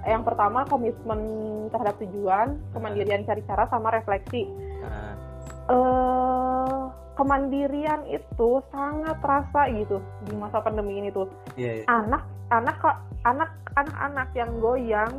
yang 0.07 0.23
pertama 0.23 0.63
komitmen 0.65 1.19
terhadap 1.69 1.95
tujuan 1.99 2.47
kemandirian 2.71 3.21
cari 3.23 3.43
cara 3.43 3.67
sama 3.67 3.91
refleksi 3.91 4.47
Nah, 4.79 5.11
eh 5.69 6.79
kemandirian 7.13 8.01
itu 8.09 8.49
sangat 8.73 9.17
terasa 9.21 9.69
gitu 9.69 10.01
di 10.25 10.33
masa 10.37 10.59
pandemi 10.65 10.97
ini 10.97 11.09
tuh 11.13 11.29
iya, 11.53 11.81
iya. 11.81 11.85
anak 11.85 12.25
anak 12.49 12.75
kok 12.81 12.97
anak 13.23 13.49
anak-anak 13.77 14.29
yang 14.33 14.51
goyang 14.59 15.13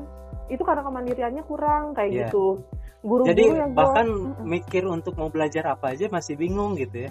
itu 0.52 0.60
karena 0.60 0.82
kemandiriannya 0.84 1.42
kurang 1.48 1.96
kayak 1.96 2.10
Iya. 2.10 2.20
gitu 2.28 2.60
guru-guru 3.04 3.30
Jadi 3.36 3.44
yang 3.52 3.72
bahkan 3.76 4.06
Mm-mm. 4.08 4.44
mikir 4.48 4.84
untuk 4.88 5.14
mau 5.20 5.28
belajar 5.28 5.76
apa 5.76 5.92
aja 5.92 6.08
masih 6.08 6.40
bingung 6.40 6.72
gitu 6.80 7.04
ya. 7.04 7.10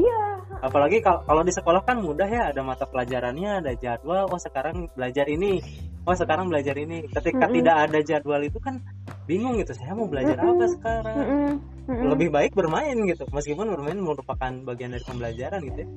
iya 0.00 0.20
Apalagi 0.64 1.04
kalau 1.04 1.44
di 1.44 1.52
sekolah 1.52 1.84
kan 1.84 2.00
mudah 2.00 2.24
ya 2.24 2.48
ada 2.48 2.64
mata 2.64 2.88
pelajarannya, 2.88 3.60
ada 3.60 3.76
jadwal. 3.76 4.24
Oh 4.32 4.40
sekarang 4.40 4.88
belajar 4.96 5.28
ini, 5.28 5.60
oh 6.08 6.16
sekarang 6.16 6.48
belajar 6.48 6.72
ini. 6.80 7.04
Ketika 7.12 7.44
Mm-mm. 7.44 7.56
tidak 7.60 7.76
ada 7.84 7.98
jadwal 8.00 8.40
itu 8.40 8.56
kan 8.56 8.80
bingung 9.28 9.60
gitu. 9.60 9.76
Saya 9.76 9.92
mau 9.92 10.08
belajar 10.08 10.40
Mm-mm. 10.40 10.56
apa 10.56 10.64
sekarang? 10.72 11.16
Mm-mm. 11.20 11.52
Mm-mm. 11.84 12.16
Lebih 12.16 12.28
baik 12.32 12.52
bermain 12.56 12.96
gitu. 13.04 13.24
Meskipun 13.28 13.68
bermain 13.68 13.98
merupakan 14.00 14.52
bagian 14.64 14.96
dari 14.96 15.04
pembelajaran 15.04 15.60
gitu 15.68 15.78
ya. 15.84 15.88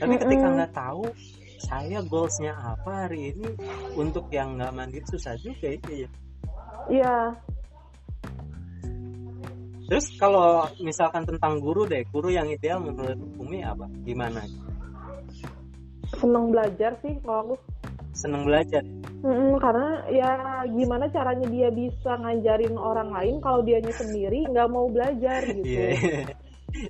Tapi 0.00 0.14
Mm-mm. 0.16 0.22
ketika 0.26 0.46
nggak 0.52 0.72
tahu 0.76 1.04
saya 1.60 1.98
goalsnya 2.04 2.56
apa 2.56 3.08
hari 3.08 3.36
ini 3.36 3.48
untuk 3.96 4.28
yang 4.32 4.56
nggak 4.56 4.72
mandiri 4.72 5.06
susah 5.08 5.36
juga 5.40 5.68
itu 5.68 6.04
ya. 6.04 6.08
iya 6.88 7.16
Terus 9.90 10.06
kalau 10.22 10.70
misalkan 10.78 11.26
tentang 11.26 11.58
guru 11.58 11.82
deh, 11.82 12.06
guru 12.14 12.30
yang 12.30 12.46
ideal 12.46 12.78
menurut 12.78 13.18
Umi 13.42 13.58
apa? 13.66 13.90
Gimana? 14.06 14.38
seneng 16.18 16.50
belajar 16.50 16.92
sih 17.00 17.14
kalau 17.22 17.54
aku 17.54 17.54
Seneng 18.12 18.42
belajar. 18.44 18.82
Mm-mm, 19.20 19.60
karena 19.60 20.00
ya 20.08 20.30
gimana 20.64 21.04
caranya 21.12 21.44
dia 21.48 21.68
bisa 21.68 22.16
ngajarin 22.16 22.72
orang 22.80 23.12
lain 23.12 23.36
kalau 23.44 23.60
dianya 23.60 23.92
sendiri 23.92 24.48
nggak 24.48 24.68
mau 24.72 24.88
belajar 24.88 25.44
gitu 25.60 25.64
Iya. 25.64 25.88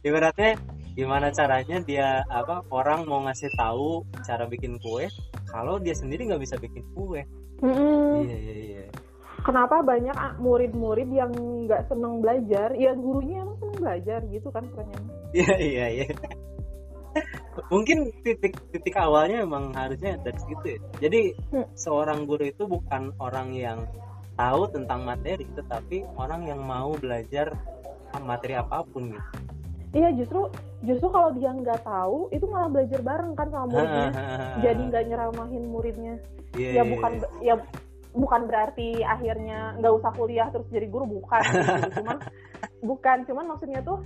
Ibaratnya 0.07 0.55
gimana 0.95 1.33
caranya 1.33 1.81
dia 1.83 2.23
apa 2.29 2.63
orang 2.71 3.07
mau 3.09 3.25
ngasih 3.27 3.51
tahu 3.57 4.05
cara 4.23 4.45
bikin 4.47 4.79
kue 4.79 5.11
kalau 5.51 5.83
dia 5.83 5.95
sendiri 5.97 6.29
nggak 6.31 6.43
bisa 6.43 6.55
bikin 6.61 6.85
kue. 6.95 7.25
Mm-mm. 7.61 8.25
Iya 8.25 8.37
iya 8.39 8.55
iya. 8.57 8.85
kenapa 9.41 9.81
banyak 9.81 10.13
ah, 10.15 10.37
murid-murid 10.37 11.09
yang 11.11 11.33
nggak 11.67 11.89
seneng 11.89 12.21
belajar 12.21 12.77
ya 12.77 12.93
gurunya 12.93 13.41
emang 13.41 13.57
seneng 13.57 13.79
belajar 13.81 14.21
gitu 14.29 14.49
kan 14.53 14.65
pertanyaannya 14.69 15.15
Iya 15.33 15.55
iya 15.59 15.87
iya. 15.89 16.07
Mungkin 17.69 18.11
titik 18.23 18.55
titik 18.71 18.95
awalnya 18.97 19.43
emang 19.43 19.75
harusnya 19.75 20.17
dari 20.23 20.39
situ 20.47 20.65
ya. 20.65 20.79
Jadi 21.03 21.21
Hmm. 21.51 21.67
seorang 21.75 22.25
guru 22.25 22.47
itu 22.47 22.65
bukan 22.65 23.11
orang 23.19 23.53
yang 23.53 23.85
tahu 24.35 24.71
tentang 24.73 25.05
materi, 25.05 25.45
tetapi 25.53 26.07
orang 26.17 26.49
yang 26.49 26.63
mau 26.63 26.95
belajar 26.97 27.53
materi 28.19 28.59
apa 28.59 28.83
pun 28.83 29.15
gitu. 29.15 29.29
iya 29.91 30.11
justru 30.15 30.51
justru 30.83 31.11
kalau 31.11 31.31
dia 31.35 31.51
nggak 31.51 31.83
tahu 31.83 32.27
itu 32.31 32.43
malah 32.47 32.67
belajar 32.67 32.99
bareng 33.03 33.35
kan 33.39 33.47
sama 33.51 33.67
muridnya 33.71 34.09
jadi 34.67 34.81
nggak 34.87 35.05
nyeramahin 35.11 35.65
muridnya 35.67 36.15
Iya, 36.59 36.71
ya 36.71 36.75
iya, 36.75 36.91
bukan 36.91 37.13
iya. 37.15 37.55
ya 37.55 37.55
bukan 38.11 38.41
berarti 38.51 38.89
akhirnya 39.07 39.79
nggak 39.79 39.95
usah 40.03 40.11
kuliah 40.19 40.51
terus 40.51 40.67
jadi 40.75 40.87
guru 40.91 41.23
bukan 41.23 41.43
gitu. 41.55 42.03
cuman 42.03 42.17
bukan 42.83 43.19
cuman 43.31 43.45
maksudnya 43.55 43.81
tuh 43.87 43.99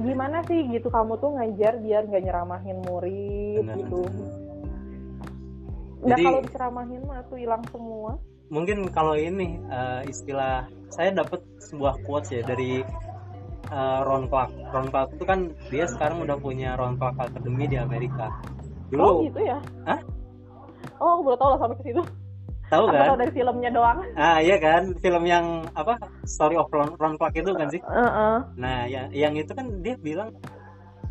gimana 0.00 0.40
sih 0.44 0.64
gitu 0.68 0.88
kamu 0.88 1.16
tuh 1.16 1.30
ngajar 1.36 1.76
biar 1.76 2.02
nggak 2.04 2.24
nyeramahin 2.24 2.78
murid 2.82 3.62
Benar, 3.62 3.76
gitu 3.78 4.00
benar. 4.00 4.32
nah 6.00 6.08
Jadi- 6.10 6.24
kalau 6.24 6.40
diceramahin 6.42 7.00
mah 7.04 7.20
tuh 7.26 7.36
hilang 7.36 7.62
semua 7.68 8.12
mungkin 8.48 8.88
kalau 8.90 9.14
ini 9.14 9.60
eh, 9.62 10.00
istilah 10.08 10.66
saya 10.90 11.14
dapat 11.14 11.38
sebuah 11.62 12.00
quotes 12.02 12.32
ya 12.32 12.42
dari 12.42 12.82
eh, 13.70 14.00
Ron 14.02 14.26
Clark. 14.26 14.50
Ron 14.74 14.90
Clark 14.90 15.14
itu 15.14 15.22
kan 15.22 15.40
dia 15.70 15.86
sekarang 15.86 16.24
udah 16.24 16.34
punya 16.34 16.74
Ron 16.74 16.98
Clark 16.98 17.14
Academy 17.20 17.70
di 17.70 17.78
Amerika. 17.78 18.26
oh 18.98 19.22
Dulu 19.22 19.30
gitu 19.30 19.40
ya 19.44 19.58
Hah? 19.86 20.00
oh 20.98 21.10
aku 21.14 21.22
baru 21.22 21.36
tahu 21.38 21.50
lah 21.54 21.58
sampai 21.62 21.76
ke 21.78 21.84
situ 21.86 22.02
tahu 22.70 22.84
kan? 22.88 23.06
tahu 23.10 23.16
dari 23.18 23.32
filmnya 23.34 23.70
doang 23.74 23.98
Ah 24.14 24.38
iya 24.38 24.56
kan, 24.62 24.94
film 25.02 25.24
yang 25.26 25.66
apa 25.74 25.98
Story 26.24 26.54
of 26.54 26.70
Ron, 26.70 26.94
Ron 26.96 27.18
Clark 27.18 27.34
itu 27.34 27.50
kan 27.52 27.68
sih. 27.68 27.82
Heeh. 27.82 28.36
Nah, 28.56 28.78
yang 28.86 29.10
yang 29.10 29.34
itu 29.34 29.50
kan 29.50 29.66
dia 29.82 29.98
bilang 29.98 30.30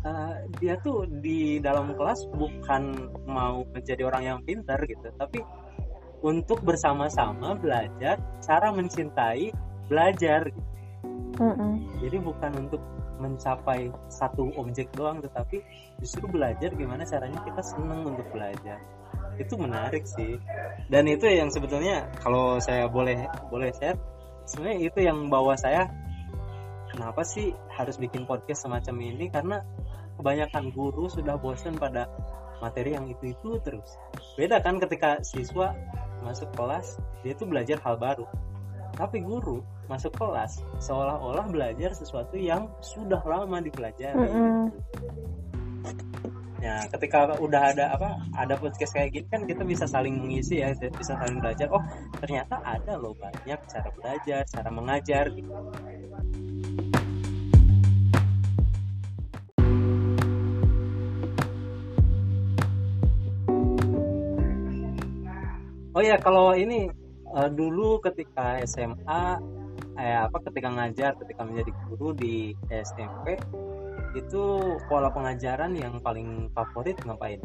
eh, 0.02 0.34
dia 0.58 0.74
tuh 0.80 1.04
di 1.20 1.60
dalam 1.60 1.92
kelas 1.92 2.24
bukan 2.32 3.12
mau 3.28 3.62
menjadi 3.70 4.08
orang 4.08 4.22
yang 4.24 4.38
pintar 4.42 4.80
gitu, 4.88 5.12
tapi 5.20 5.44
untuk 6.24 6.60
bersama-sama 6.64 7.56
belajar 7.56 8.20
cara 8.40 8.68
mencintai 8.72 9.52
belajar. 9.88 10.48
gitu. 10.48 10.68
Mm-mm. 11.40 11.88
Jadi 12.04 12.16
bukan 12.20 12.52
untuk 12.68 12.82
mencapai 13.20 13.92
satu 14.08 14.48
objek 14.56 14.88
doang, 14.96 15.20
tetapi 15.20 15.60
justru 16.00 16.24
belajar 16.28 16.72
gimana 16.72 17.04
caranya 17.04 17.40
kita 17.44 17.60
seneng 17.64 18.08
untuk 18.08 18.24
belajar. 18.32 18.80
Itu 19.40 19.56
menarik 19.56 20.04
sih. 20.04 20.36
Dan 20.92 21.08
itu 21.08 21.24
yang 21.24 21.48
sebetulnya 21.48 22.12
kalau 22.20 22.60
saya 22.60 22.84
boleh 22.92 23.24
boleh 23.48 23.72
share, 23.72 23.96
sebenarnya 24.44 24.78
itu 24.92 24.98
yang 25.00 25.32
bawa 25.32 25.56
saya 25.56 25.88
kenapa 26.92 27.24
sih 27.24 27.56
harus 27.72 27.96
bikin 27.96 28.28
podcast 28.28 28.68
semacam 28.68 29.00
ini 29.00 29.32
karena 29.32 29.64
kebanyakan 30.20 30.68
guru 30.76 31.08
sudah 31.08 31.40
bosan 31.40 31.80
pada 31.80 32.04
materi 32.60 32.92
yang 32.92 33.08
itu-itu 33.08 33.56
terus. 33.64 33.96
Beda 34.36 34.60
kan 34.60 34.76
ketika 34.76 35.24
siswa 35.24 35.72
masuk 36.20 36.52
kelas 36.52 37.00
dia 37.24 37.32
tuh 37.32 37.48
belajar 37.48 37.80
hal 37.80 37.96
baru. 37.96 38.28
Tapi 38.92 39.24
guru 39.24 39.64
masuk 39.88 40.12
kelas 40.12 40.60
seolah-olah 40.82 41.48
belajar 41.48 41.96
sesuatu 41.96 42.36
yang 42.36 42.68
sudah 42.84 43.22
lama 43.24 43.64
dipelajari. 43.64 44.28
Mm-mm. 44.28 44.68
Ya, 46.60 46.84
ketika 46.92 47.40
udah 47.40 47.72
ada 47.72 47.96
apa, 47.96 48.20
ada 48.36 48.52
podcast 48.60 48.92
kayak 48.92 49.16
gini 49.16 49.26
kan 49.32 49.48
kita 49.48 49.64
bisa 49.64 49.88
saling 49.88 50.20
mengisi 50.20 50.60
ya, 50.60 50.76
bisa 50.76 51.16
saling 51.16 51.40
belajar. 51.40 51.72
Oh, 51.72 51.80
ternyata 52.20 52.60
ada 52.60 53.00
loh 53.00 53.16
banyak 53.16 53.56
cara 53.64 53.88
belajar, 53.96 54.44
cara 54.44 54.68
mengajar 54.68 55.32
gitu. 55.32 55.48
Oh 65.96 66.02
ya, 66.04 66.20
kalau 66.20 66.52
ini 66.52 66.92
eh, 67.40 67.50
dulu 67.56 68.04
ketika 68.04 68.60
SMA 68.68 69.24
eh 69.96 70.16
apa 70.28 70.36
ketika 70.44 70.68
ngajar, 70.68 71.16
ketika 71.24 71.40
menjadi 71.40 71.72
guru 71.88 72.12
di 72.12 72.52
SMP 72.68 73.40
itu 74.12 74.42
pola 74.86 75.08
pengajaran 75.08 75.74
yang 75.74 75.98
paling 76.00 76.50
favorit 76.50 76.98
ngapain? 77.06 77.38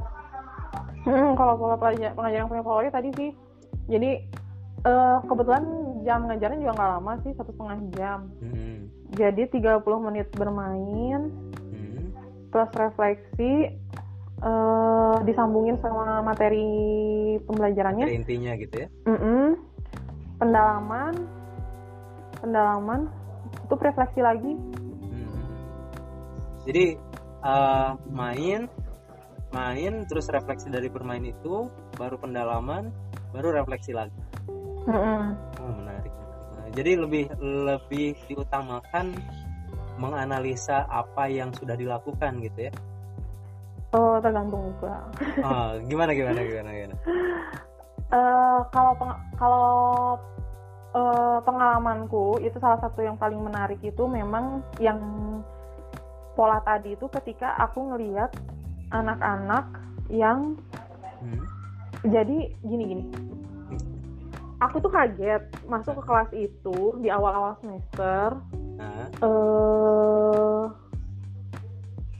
Mm, 1.05 1.37
kalau 1.37 1.53
pola 1.55 1.77
pelajar 1.77 2.17
pengajaran 2.17 2.41
yang 2.41 2.49
paling 2.49 2.65
favorit 2.65 2.91
tadi 2.91 3.09
sih 3.13 3.29
jadi 3.85 4.11
eh, 4.81 5.17
kebetulan 5.29 5.63
jam 6.01 6.25
ngajarnya 6.25 6.57
juga 6.61 6.73
nggak 6.73 6.91
lama 6.97 7.13
sih 7.21 7.31
satu 7.37 7.51
setengah 7.53 7.79
jam 7.93 8.19
Hmm. 8.41 8.89
jadi 9.13 9.45
30 9.49 9.85
menit 10.01 10.27
bermain 10.33 11.29
Hmm. 11.69 12.09
plus 12.49 12.71
refleksi 12.73 13.69
eh, 14.41 15.15
disambungin 15.23 15.77
sama 15.79 16.21
materi 16.21 16.65
pembelajarannya 17.45 18.09
intinya 18.09 18.57
gitu 18.57 18.85
ya 18.85 18.87
Mm-mm. 19.05 19.61
pendalaman 20.37 21.13
pendalaman 22.41 23.01
itu 23.61 23.73
refleksi 23.77 24.21
lagi 24.21 24.53
Hmm. 24.57 24.84
Jadi 26.65 26.97
eh, 27.45 27.91
main, 28.09 28.65
main, 29.53 29.93
terus 30.09 30.27
refleksi 30.33 30.67
dari 30.73 30.89
bermain 30.89 31.23
itu, 31.23 31.69
baru 31.95 32.17
pendalaman, 32.17 32.89
baru 33.31 33.53
refleksi 33.53 33.93
lagi. 33.93 34.17
Mm-mm. 34.85 35.33
Oh 35.61 35.71
menarik. 35.81 36.13
Nah, 36.57 36.67
jadi 36.73 36.91
lebih 37.01 37.25
lebih 37.41 38.17
diutamakan 38.29 39.13
menganalisa 39.95 40.85
apa 40.91 41.31
yang 41.31 41.53
sudah 41.55 41.73
dilakukan 41.77 42.43
gitu 42.43 42.69
ya. 42.69 42.73
Oh, 43.95 44.19
tergantung 44.19 44.75
juga 44.75 45.07
Oh, 45.39 45.79
gimana 45.89 46.11
gimana 46.11 46.39
gimana 46.43 46.69
gimana. 46.75 46.95
Eh, 48.11 48.59
kalau 48.75 48.91
peng- 48.99 49.23
kalau 49.39 49.69
eh, 50.91 51.37
pengalamanku 51.47 52.43
itu 52.43 52.59
salah 52.59 52.79
satu 52.83 53.01
yang 53.01 53.15
paling 53.15 53.39
menarik 53.39 53.79
itu 53.79 54.03
memang 54.03 54.59
yang 54.83 54.99
pola 56.35 56.59
tadi 56.59 56.93
itu 56.93 57.07
ketika 57.09 57.55
aku 57.57 57.89
ngelihat 57.89 58.29
anak-anak 58.89 59.65
yang 60.07 60.53
Hmm. 61.15 61.41
jadi 62.03 62.37
gini-gini 62.61 63.07
aku 64.57 64.77
tuh 64.77 64.89
kaget 64.89 65.41
masuk 65.65 65.95
ke 65.95 66.03
kelas 66.03 66.29
itu 66.33 66.77
di 66.99 67.09
awal-awal 67.09 67.55
semester 67.57 68.35
Nah, 68.75 69.07
eh 69.15 70.63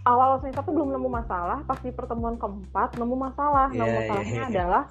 awal 0.06 0.40
semester 0.40 0.64
tuh 0.64 0.72
belum 0.72 0.90
nemu 0.92 1.10
masalah 1.12 1.60
pas 1.62 1.78
di 1.78 1.92
pertemuan 1.92 2.34
keempat 2.36 2.96
nemu 2.96 3.16
masalah 3.20 3.68
nemu 3.70 3.84
Iya, 3.84 3.98
masalahnya 4.00 4.32
iya. 4.40 4.50
adalah 4.50 4.84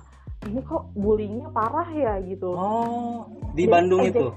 ini 0.44 0.60
kok 0.60 0.84
bullyingnya 0.92 1.48
parah 1.50 1.88
ya 1.88 2.14
gitu 2.20 2.50
oh 2.50 3.24
di 3.50 3.64
Jadi, 3.64 3.72
Bandung 3.72 4.00
ejek- 4.04 4.20
itu. 4.20 4.28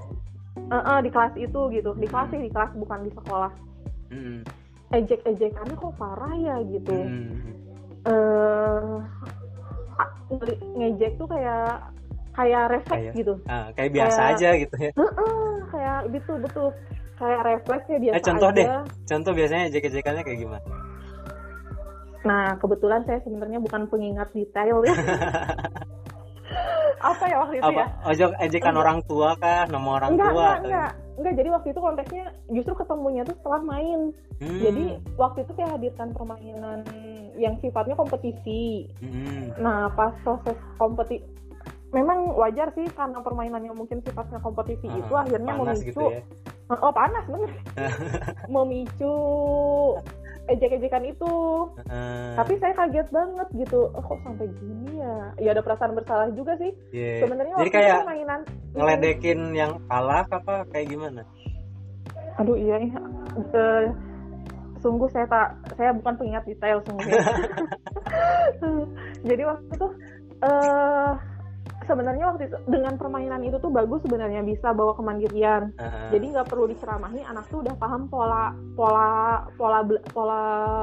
Eh, 0.58 0.74
eh, 0.74 0.98
di 1.00 1.10
kelas 1.10 1.34
itu 1.34 1.60
gitu 1.70 1.90
di 1.94 2.06
kelas 2.06 2.28
sih 2.28 2.40
di 2.40 2.48
kelas 2.48 2.72
bukan 2.74 2.98
di 3.02 3.12
sekolah 3.12 3.52
Hmm. 4.08 4.40
Ejek-ejekannya 4.90 5.74
kok 5.74 5.94
parah 5.94 6.34
ya 6.34 6.56
gitu 6.66 6.96
Hmm. 6.96 7.52
eh 8.04 8.94
nge- 10.30 10.60
ngejek 10.74 11.12
tuh 11.14 11.26
kayak 11.26 11.92
kayak 12.32 12.62
refleks 12.70 13.02
Kayak- 13.02 13.16
gitu 13.16 13.34
Ah, 13.44 13.66
kayak 13.72 13.90
biasa 13.92 14.16
Kayak- 14.16 14.32
aja 14.32 14.48
gitu 14.56 14.74
ya. 14.78 14.90
Heeh, 14.94 15.48
kayak 15.68 15.98
betul 16.08 16.36
betul 16.38 16.68
kayak 17.16 17.40
refleks 17.42 17.86
ya 17.86 17.98
biasa 17.98 18.14
Eh, 18.14 18.22
contoh 18.22 18.48
aja 18.48 18.56
deh. 18.56 18.66
Contoh 19.04 19.32
biasanya 19.34 19.64
ejek-ejekannya 19.68 20.22
kayak 20.22 20.38
gimana? 20.38 20.66
Nah, 22.20 22.46
kebetulan 22.56 23.00
saya 23.02 23.18
sebenarnya 23.20 23.58
bukan 23.58 23.82
pengingat 23.86 24.28
detail 24.32 24.78
ya. 24.82 24.94
Apa 26.98 27.24
ya 27.24 27.36
waktu 27.38 27.54
itu 27.56 27.64
Apa 27.64 27.80
ya? 27.80 27.86
ojok 28.04 28.30
ejekan 28.38 28.68
Enggak. 28.68 28.82
orang 28.82 28.98
tua 29.04 29.28
kah? 29.36 29.62
Nama 29.66 29.88
orang 29.90 30.10
Enggak, 30.12 30.30
tua? 30.30 30.38
enggak, 30.40 30.56
enggak. 30.62 30.90
Enggak, 31.18 31.34
jadi 31.34 31.48
waktu 31.50 31.68
itu 31.68 31.80
konteksnya 31.80 32.24
justru 32.48 32.72
ketemunya 32.74 33.22
tuh 33.22 33.34
setelah 33.38 33.60
main. 33.64 34.00
Hmm. 34.38 34.60
Jadi 34.62 34.84
waktu 35.14 35.38
itu 35.42 35.52
saya 35.54 35.68
hadirkan 35.74 36.08
permainan 36.12 36.78
yang 37.34 37.54
sifatnya 37.58 37.94
kompetisi. 37.94 38.86
Hmm. 38.98 39.50
Nah, 39.58 39.90
pas 39.92 40.14
proses 40.22 40.54
kompetisi 40.76 41.26
memang 41.88 42.36
wajar 42.36 42.68
sih 42.76 42.84
karena 42.92 43.16
permainannya 43.24 43.72
mungkin 43.72 44.04
sifatnya 44.04 44.36
kompetisi 44.44 44.84
Ah, 44.84 44.98
itu 45.00 45.12
akhirnya 45.16 45.52
panas 45.56 45.80
memicu 45.80 45.88
gitu 45.88 46.04
ya. 46.12 46.20
oh 46.68 46.92
panas 46.92 47.24
bener 47.24 47.50
memicu 48.52 49.14
ejek-ejekan 50.48 51.04
itu 51.04 51.32
Heeh. 51.84 52.32
tapi 52.34 52.52
saya 52.56 52.72
kaget 52.72 53.08
banget 53.08 53.48
gitu 53.54 53.92
oh, 53.92 54.02
kok 54.02 54.18
sampai 54.24 54.48
gini 54.50 54.96
ya 54.96 55.14
ya 55.36 55.50
ada 55.52 55.60
perasaan 55.60 55.92
bersalah 55.92 56.32
juga 56.32 56.56
sih 56.56 56.72
Iya. 56.90 57.22
sebenarnya 57.22 57.54
Jadi 57.54 57.68
waktu 57.68 57.76
itu 57.76 57.84
kayak 57.84 58.08
mainan 58.08 58.40
ngeledekin 58.72 59.40
yang 59.52 59.72
kalah 59.86 60.24
apa 60.28 60.64
kayak 60.68 60.86
gimana? 60.88 61.22
aduh 62.38 62.54
iya. 62.54 62.78
Eh, 62.78 63.84
sungguh 64.78 65.10
saya 65.10 65.26
tak 65.26 65.48
saya 65.74 65.90
bukan 65.90 66.14
pengingat 66.14 66.46
detail 66.46 66.78
sungguh 66.86 67.10
ya. 67.10 67.18
jadi 69.28 69.42
waktu 69.44 69.64
itu 69.74 69.86
eh 70.38 71.12
sebenarnya 71.88 72.24
waktu 72.28 72.42
itu 72.46 72.56
dengan 72.68 72.94
permainan 72.94 73.40
itu 73.40 73.56
tuh 73.56 73.68
bagus 73.68 74.04
sebenarnya 74.04 74.44
bisa 74.44 74.70
bawa 74.70 74.92
kemandirian 74.92 75.72
Heeh. 75.74 76.08
jadi 76.12 76.24
nggak 76.30 76.46
perlu 76.46 76.68
diceramahi 76.68 77.24
anak 77.24 77.48
tuh 77.48 77.64
udah 77.64 77.74
paham 77.74 78.06
pola 78.06 78.52
pola 78.76 79.10
pola 79.56 79.80
pola 80.12 80.42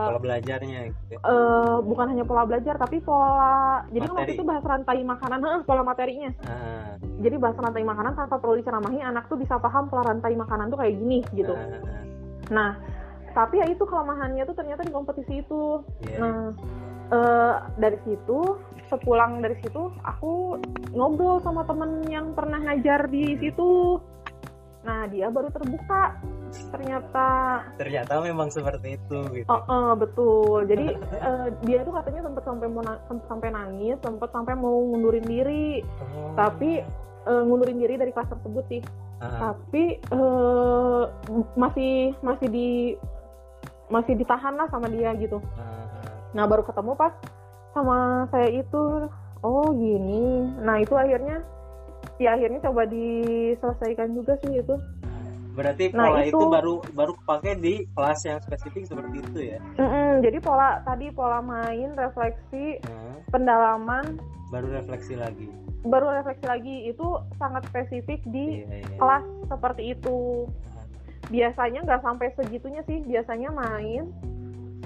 Pola 0.10 0.20
belajarnya 0.20 0.80
gitu. 0.90 1.16
eh, 1.16 1.76
bukan 1.80 2.06
hanya 2.10 2.26
pola 2.26 2.44
belajar 2.44 2.76
tapi 2.76 2.98
pola 3.00 3.86
jadi 3.88 4.04
kan 4.04 4.12
waktu 4.12 4.24
Materi. 4.26 4.38
itu 4.38 4.44
bahas 4.44 4.66
rantai 4.66 5.00
makanan 5.00 5.40
Heeh, 5.40 5.62
pola 5.64 5.82
materinya 5.82 6.30
Heeh. 6.34 6.86
jadi 7.22 7.36
bahas 7.38 7.56
rantai 7.56 7.84
makanan 7.84 8.14
tanpa 8.16 8.36
perlu 8.36 8.58
diceramahi 8.58 9.00
anak 9.00 9.30
tuh 9.30 9.38
bisa 9.38 9.56
paham 9.56 9.86
pola 9.86 10.04
rantai 10.06 10.34
makanan 10.34 10.68
tuh 10.68 10.82
kayak 10.82 10.98
gini 10.98 11.22
gitu 11.32 11.54
Heeh. 11.54 11.82
nah 12.50 12.74
tapi 13.32 13.60
ya 13.60 13.68
itu 13.68 13.84
kelemahannya 13.84 14.44
tuh 14.44 14.56
ternyata 14.56 14.82
di 14.82 14.90
kompetisi 14.90 15.40
itu 15.40 15.84
Iya. 16.08 16.18
nah 16.18 16.40
eh, 17.12 17.56
dari 17.78 17.98
situ 18.06 18.40
sepulang 18.86 19.42
dari 19.42 19.58
situ 19.66 19.90
aku 20.06 20.62
ngobrol 20.94 21.42
sama 21.42 21.66
temen 21.66 22.06
yang 22.06 22.38
pernah 22.38 22.62
ngajar 22.62 23.10
di 23.10 23.34
situ 23.42 23.98
nah 24.86 25.10
dia 25.10 25.34
baru 25.34 25.50
terbuka 25.50 26.14
ternyata 26.70 27.28
Ternyata 27.76 28.22
memang 28.24 28.48
seperti 28.48 28.96
itu 28.96 29.18
gitu. 29.36 29.48
Oh, 29.50 29.60
eh, 29.66 29.94
betul. 29.98 30.64
Jadi 30.70 30.88
eh, 31.28 31.48
dia 31.68 31.84
tuh 31.84 31.94
katanya 31.96 32.22
sempat 32.24 32.44
sampai 32.48 32.68
mau 32.72 32.84
na- 32.86 33.02
sempet 33.12 33.28
sampai 33.28 33.50
nangis, 33.52 33.98
sempat 34.00 34.30
sampai 34.32 34.54
mau 34.56 34.78
ngundurin 34.94 35.26
diri. 35.26 35.84
Oh. 36.00 36.32
Tapi 36.38 36.80
eh, 37.26 37.44
ngundurin 37.44 37.82
diri 37.82 37.96
dari 38.00 38.12
kelas 38.16 38.32
tersebut 38.32 38.64
sih. 38.72 38.82
Heeh. 39.20 39.40
Tapi 39.42 39.84
eh, 40.00 41.04
masih 41.60 42.16
masih 42.24 42.48
di 42.48 42.70
masih 43.92 44.14
ditahan 44.18 44.56
lah 44.56 44.68
sama 44.72 44.88
dia 44.88 45.12
gitu. 45.20 45.42
Heeh. 45.44 45.85
Nah 46.36 46.44
baru 46.46 46.68
ketemu 46.68 46.92
pas 46.94 47.16
sama 47.72 48.28
saya 48.30 48.52
itu, 48.52 49.08
oh 49.40 49.68
gini. 49.72 50.52
Nah 50.60 50.84
itu 50.84 50.92
akhirnya, 50.94 51.40
ya 52.20 52.36
akhirnya 52.36 52.60
coba 52.60 52.84
diselesaikan 52.86 54.12
juga 54.12 54.36
sih 54.44 54.60
itu. 54.60 54.76
Berarti 55.56 55.96
Nah, 55.96 56.12
pola 56.12 56.20
itu... 56.28 56.36
itu- 56.36 56.52
baru 56.52 56.76
baru 56.92 57.12
kepake 57.16 57.52
di 57.64 57.74
kelas 57.96 58.20
yang 58.28 58.40
spesifik 58.44 58.84
seperti 58.84 59.16
itu 59.24 59.40
ya. 59.56 59.60
Mm-mm, 59.80 60.20
jadi 60.20 60.38
pola 60.44 60.84
tadi 60.84 61.08
pola 61.16 61.40
main, 61.40 61.96
refleksi, 61.96 62.84
Heeh. 62.84 63.16
pendalaman, 63.32 64.20
baru 64.52 64.68
refleksi 64.76 65.16
lagi. 65.16 65.48
baru 65.86 66.10
refleksi 66.10 66.50
lagi 66.50 66.90
itu 66.90 67.08
sangat 67.38 67.62
spesifik 67.70 68.18
di 68.26 68.66
Iya, 68.66 68.82
iya. 68.82 68.98
kelas 68.98 69.22
seperti 69.46 69.94
itu. 69.94 70.50
Biasanya 71.30 71.86
nggak 71.86 72.02
sampai 72.02 72.34
segitunya 72.34 72.82
sih. 72.84 73.06
Biasanya 73.06 73.54
main 73.54 74.10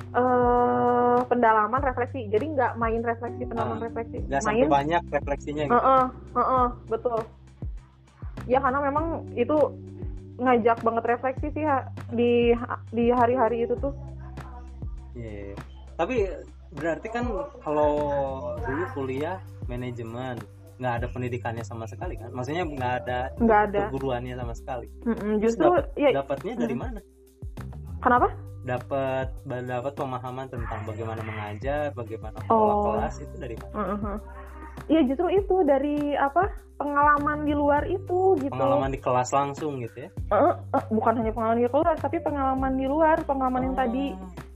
eh 0.09 1.19
pendalaman 1.25 1.81
refleksi. 1.81 2.25
Jadi 2.27 2.45
nggak 2.53 2.73
main 2.75 3.01
refleksi 3.01 3.45
pendalaman 3.45 3.77
Ah, 3.77 3.85
refleksi. 3.85 4.17
Nggak 4.25 4.43
main 4.43 4.65
banyak 4.67 5.03
refleksinya 5.11 5.63
gitu. 5.65 5.75
Heeh, 5.75 6.03
heeh, 6.35 6.67
betul. 6.87 7.19
Ya 8.47 8.57
karena 8.57 8.79
memang 8.81 9.05
itu 9.33 9.57
ngajak 10.39 10.79
banget 10.81 11.03
refleksi 11.05 11.47
sih 11.51 11.65
ha- 11.67 11.85
di 12.09 12.55
di 12.89 13.05
hari-hari 13.11 13.67
itu 13.67 13.75
tuh. 13.77 13.93
Iya. 15.13 15.53
Tapi 15.93 16.15
berarti 16.71 17.07
kan 17.09 17.25
kalau 17.59 17.91
dulu 18.57 18.83
kuliah 18.95 19.37
manajemen 19.67 20.39
nggak 20.79 20.93
ada 21.03 21.07
pendidikannya 21.11 21.61
sama 21.61 21.83
sekali 21.85 22.15
kan? 22.15 22.31
Maksudnya 22.31 22.63
nggak 22.63 22.93
ada 23.03 23.19
Nggak 23.35 23.59
ada. 23.67 23.79
perguruannya 23.85 24.33
sama 24.33 24.53
sekali. 24.55 24.87
Mm-mm, 25.03 25.43
Terus 25.43 25.59
justru 25.59 25.69
ya 25.99 26.09
dapatnya 26.15 26.53
dari 26.55 26.73
Mm. 26.73 26.81
mana? 26.81 26.99
kenapa? 27.99 28.31
Dapat 28.59 29.27
dapat 29.45 29.93
pemahaman 29.95 30.47
tentang 30.47 30.83
bagaimana 30.83 31.21
mengajar, 31.21 31.89
bagaimana 31.91 32.37
pola 32.43 32.73
Oh. 32.73 32.83
kelas 32.91 33.15
itu 33.19 33.35
dari 33.35 33.55
mana? 33.55 33.73
Heeh. 33.73 34.17
Iya 34.87 35.01
justru 35.05 35.27
itu 35.29 35.55
dari 35.63 35.97
apa 36.13 36.49
pengalaman 36.75 37.43
di 37.43 37.51
luar 37.51 37.83
itu 37.85 38.35
gitu. 38.37 38.51
Pengalaman 38.51 38.89
di 38.89 38.99
kelas 38.99 39.29
langsung 39.29 39.79
gitu 39.79 40.07
ya? 40.07 40.09
Eh, 40.09 40.53
eh, 40.55 40.83
bukan 40.89 41.19
hanya 41.19 41.31
pengalaman 41.31 41.59
di 41.59 41.67
luar 41.67 41.95
tapi 41.95 42.17
pengalaman 42.19 42.73
di 42.73 42.85
luar 42.85 43.17
pengalaman 43.21 43.61
yang 43.63 43.75
Oh, 43.75 43.79
tadi 43.79 44.05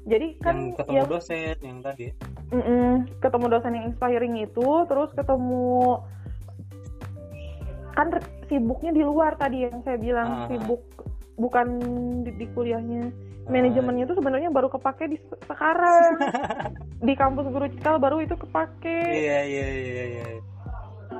jadi 0.03 0.27
kan 0.39 0.55
yang 0.57 0.75
ketemu 0.75 0.95
ya, 0.95 1.03
dosen 1.07 1.55
yang 1.59 1.79
tadi. 1.79 2.03
ya? 2.07 2.13
mm-mm, 2.53 2.91
ketemu 3.17 3.45
dosen 3.49 3.71
yang 3.73 3.85
inspiring 3.89 4.35
itu 4.37 4.67
terus 4.85 5.09
ketemu 5.11 5.99
kan 7.93 8.07
sibuknya 8.47 8.91
di 8.91 9.01
luar 9.01 9.35
tadi 9.35 9.63
yang 9.63 9.79
saya 9.81 9.97
bilang 9.97 10.29
Ah. 10.29 10.47
sibuk 10.47 10.81
bukan 11.35 11.67
di, 12.23 12.31
di 12.35 12.45
kuliahnya 12.47 13.03
Ah, 13.03 13.11
manajemennya 13.47 14.03
itu 14.07 14.15
sebenarnya 14.15 14.49
baru 14.51 14.71
kepake 14.71 15.11
di 15.11 15.17
se- 15.19 15.39
sekarang. 15.47 16.15
Di 17.07 17.13
kampus 17.19 17.51
guru 17.51 17.67
cikal 17.67 17.99
baru 17.99 18.23
itu 18.23 18.35
kepake. 18.39 18.99
Iya 19.11 19.39
iya 19.43 19.67
iya 19.67 20.03
iya. 20.07 20.25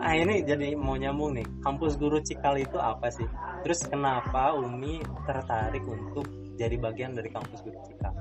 ah 0.03 0.15
ini 0.15 0.43
jadi 0.43 0.79
mau 0.79 0.95
nyambung 0.95 1.35
nih. 1.35 1.47
Kampus 1.63 1.99
guru 1.99 2.23
Cikal 2.23 2.59
itu 2.59 2.75
apa 2.79 3.11
sih? 3.11 3.27
Terus 3.63 3.83
kenapa 3.87 4.55
Umi 4.55 4.99
tertarik 5.27 5.83
untuk 5.83 6.27
jadi 6.55 6.75
bagian 6.79 7.15
dari 7.15 7.27
kampus 7.31 7.63
guru 7.63 7.79
Cikal? 7.87 8.15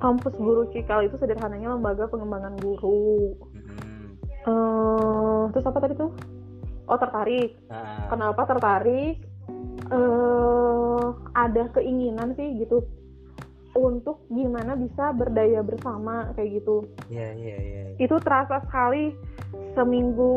Kampus 0.00 0.32
guru 0.36 0.68
Cikal 0.72 1.08
itu 1.08 1.16
sederhananya 1.20 1.76
lembaga 1.76 2.08
pengembangan 2.08 2.56
guru. 2.60 3.36
Hmm. 3.52 4.16
Eh, 4.48 5.42
terus 5.56 5.64
apa 5.68 5.78
tadi 5.80 5.94
tuh? 5.96 6.12
Oh 6.88 6.98
tertarik. 7.00 7.56
Nah, 7.68 8.08
kenapa 8.08 8.44
tertarik 8.44 9.29
eh 9.88 11.08
ada 11.32 11.64
keinginan 11.72 12.36
sih 12.36 12.60
gitu 12.60 12.84
untuk 13.74 14.26
gimana 14.28 14.74
bisa 14.74 15.14
berdaya 15.14 15.62
bersama 15.62 16.34
kayak 16.34 16.62
gitu. 16.62 16.84
Iya 17.06 17.28
iya 17.38 17.56
iya. 17.56 17.82
Itu 17.96 18.18
terasa 18.18 18.60
sekali 18.66 19.14
seminggu 19.78 20.32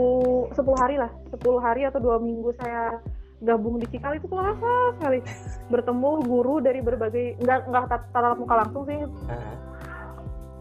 10 0.53 0.82
hari 0.82 0.95
lah 1.01 1.10
10 1.34 1.41
hari 1.60 1.82
atau 1.89 1.99
dua 2.01 2.17
minggu 2.21 2.53
saya 2.62 3.01
gabung 3.43 3.82
di 3.82 3.89
Cikal 3.89 4.21
itu 4.21 4.29
terasa 4.29 4.95
sekali. 4.97 5.19
Bertemu 5.73 6.10
guru 6.23 6.62
dari 6.62 6.79
berbagai 6.79 7.41
nggak 7.41 7.60
nggak 7.67 7.86
tat- 7.89 8.10
tatap 8.13 8.38
muka 8.38 8.56
langsung 8.63 8.84
sih. 8.86 8.99
Nah, 9.01 9.53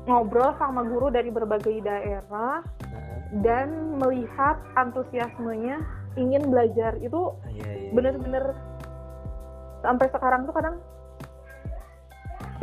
ngobrol 0.08 0.50
sama 0.58 0.82
guru 0.82 1.14
dari 1.14 1.30
berbagai 1.30 1.78
daerah 1.78 2.58
nah, 2.64 3.16
dan 3.44 3.94
melihat 4.00 4.58
antusiasmenya 4.74 5.78
ingin 6.16 6.48
belajar. 6.48 6.96
Itu 6.98 7.36
iya 7.52 7.70
iya. 7.70 7.90
bener-bener 7.94 8.44
sampai 9.82 10.06
sekarang 10.08 10.46
tuh 10.46 10.54
kadang 10.54 10.76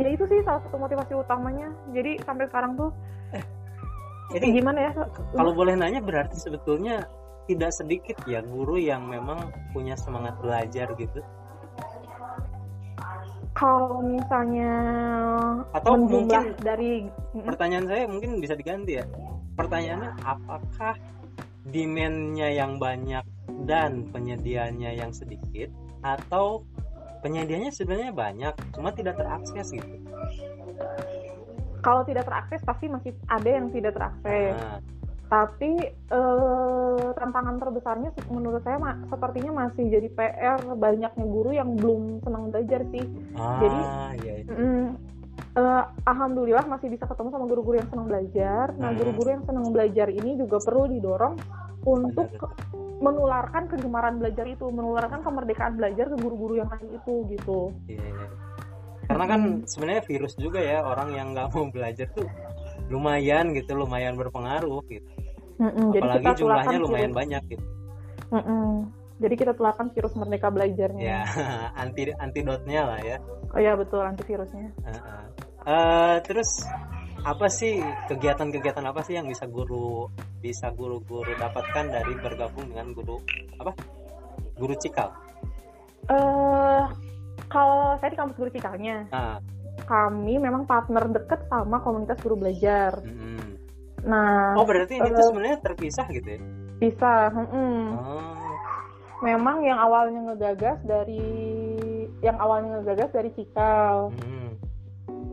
ya 0.00 0.08
itu 0.08 0.24
sih 0.26 0.40
salah 0.42 0.60
satu 0.64 0.76
motivasi 0.80 1.12
utamanya. 1.12 1.68
Jadi 1.92 2.18
sampai 2.24 2.48
sekarang 2.48 2.74
tuh 2.74 2.90
ini 4.30 4.62
gimana 4.62 4.78
ya? 4.78 4.92
kalau 5.34 5.50
boleh 5.50 5.74
nanya 5.74 5.98
berarti 5.98 6.38
sebetulnya 6.38 7.02
tidak 7.50 7.74
sedikit 7.74 8.14
ya 8.30 8.38
guru 8.46 8.78
yang 8.78 9.10
memang 9.10 9.50
punya 9.74 9.98
semangat 9.98 10.38
belajar 10.38 10.86
gitu? 10.94 11.18
Kalau 13.50 13.98
misalnya 14.06 14.72
Atau 15.74 15.98
mungkin- 15.98 16.54
dari 16.62 17.10
pertanyaan 17.34 17.86
saya 17.90 18.06
mungkin 18.06 18.38
bisa 18.38 18.54
diganti 18.54 19.02
ya. 19.02 19.04
Pertanyaannya 19.58 20.14
apakah 20.22 20.94
demandnya 21.66 22.48
yang 22.54 22.78
banyak 22.78 23.26
dan 23.66 24.08
penyediaannya 24.14 24.94
yang 24.94 25.10
sedikit 25.10 25.68
atau 26.00 26.62
penyediaannya 27.20 27.72
sebenarnya 27.72 28.12
banyak 28.12 28.54
cuma 28.72 28.90
tidak 28.96 29.20
terakses 29.20 29.70
gitu 29.70 29.86
kalau 31.80 32.04
tidak 32.04 32.28
terakses 32.28 32.60
pasti 32.64 32.86
masih 32.92 33.12
ada 33.28 33.48
yang 33.48 33.72
tidak 33.72 33.96
terakses 33.96 34.56
nah, 34.56 34.78
tapi 35.30 35.78
eh, 35.94 37.06
tantangan 37.14 37.62
terbesarnya 37.62 38.10
menurut 38.34 38.66
saya 38.66 38.82
ma- 38.82 38.98
sepertinya 39.06 39.64
masih 39.68 39.86
jadi 39.86 40.08
PR 40.10 40.58
banyaknya 40.74 41.24
guru 41.24 41.54
yang 41.54 41.78
belum 41.78 42.18
senang 42.26 42.50
belajar 42.50 42.82
sih 42.90 43.06
ah, 43.38 43.62
Jadi, 43.62 43.80
iya, 44.26 44.32
iya. 44.42 44.50
Mm, 44.50 44.86
eh, 45.54 45.84
alhamdulillah 46.02 46.66
masih 46.66 46.90
bisa 46.90 47.06
ketemu 47.06 47.30
sama 47.30 47.46
guru-guru 47.46 47.78
yang 47.78 47.90
senang 47.94 48.10
belajar. 48.10 48.74
Nah, 48.74 48.90
Hmm. 48.90 48.98
guru-guru 48.98 49.28
yang 49.30 49.44
senang 49.46 49.66
belajar 49.70 50.08
ini 50.10 50.34
juga 50.34 50.58
perlu 50.58 50.90
didorong 50.90 51.34
untuk 51.86 52.26
menularkan 53.00 53.64
kegemaran 53.72 54.20
belajar 54.20 54.44
itu, 54.44 54.68
menularkan 54.68 55.24
kemerdekaan 55.24 55.74
belajar 55.80 56.06
ke 56.12 56.16
guru-guru 56.20 56.60
yang 56.60 56.68
lain 56.68 56.88
itu 56.94 57.14
gitu. 57.32 57.72
Iya, 57.88 58.04
iya. 58.04 58.28
karena 59.10 59.24
kan 59.26 59.40
sebenarnya 59.66 60.02
virus 60.06 60.38
juga 60.38 60.62
ya 60.62 60.86
orang 60.86 61.10
yang 61.18 61.34
nggak 61.34 61.50
mau 61.50 61.66
belajar 61.66 62.06
tuh 62.14 62.30
lumayan 62.94 63.50
gitu 63.58 63.74
lumayan 63.74 64.14
berpengaruh 64.14 64.86
gitu 64.86 65.10
Mm-mm, 65.58 65.90
jadi 65.90 66.06
apalagi 66.06 66.22
kita 66.22 66.38
jumlahnya 66.38 66.78
lumayan 66.78 67.10
virus, 67.10 67.18
banyak 67.18 67.42
gitu 67.50 67.66
Mm-mm. 68.30 68.70
Jadi 69.20 69.34
kita 69.36 69.52
tularkan 69.52 69.92
virus 69.92 70.16
merdeka 70.16 70.48
belajarnya. 70.48 71.02
ya 71.04 71.20
anti 71.82 72.08
antidotnya 72.08 72.82
lah 72.88 73.00
ya 73.04 73.18
Oh 73.50 73.58
ya 73.58 73.74
betul 73.74 73.98
antivirusnya. 74.06 74.70
Heeh. 74.86 75.22
Eh, 75.66 76.16
terus 76.22 76.62
apa 77.20 77.46
sih 77.52 77.80
kegiatan-kegiatan 78.08 78.84
apa 78.84 79.00
sih 79.04 79.16
yang 79.16 79.28
bisa 79.28 79.44
guru 79.44 80.08
bisa 80.40 80.72
guru-guru 80.72 81.32
dapatkan 81.36 81.84
dari 81.92 82.12
bergabung 82.16 82.72
dengan 82.72 82.96
guru 82.96 83.20
apa 83.60 83.72
guru 84.56 84.74
cikal 84.80 85.12
Eh 86.10 86.82
kalau 87.46 87.94
saya 88.02 88.10
di 88.10 88.18
kampus 88.18 88.36
guru 88.38 88.50
Cikalnya, 88.50 89.06
nah 89.14 89.38
kami 89.86 90.42
memang 90.42 90.66
partner 90.66 91.06
deket 91.06 91.46
sama 91.46 91.78
komunitas 91.82 92.18
guru 92.18 92.34
belajar. 92.34 92.98
mm-mm. 93.02 93.58
Nah, 94.00 94.56
oh 94.58 94.66
berarti 94.66 94.96
ini 94.98 95.12
tuh 95.12 95.22
eh, 95.22 95.28
sebenarnya 95.28 95.58
terpisah 95.60 96.06
gitu 96.08 96.24
ya 96.24 96.40
bisa. 96.80 97.28
mm-mm. 97.36 97.76
oh 98.00 98.40
memang 99.20 99.60
yang 99.60 99.76
awalnya 99.76 100.32
ngegagas 100.32 100.80
dari 100.88 101.20
yang 102.24 102.40
awalnya 102.40 102.80
ngegagas 102.80 103.12
dari 103.12 103.30
Cikal 103.36 104.08
mm. 104.16 104.39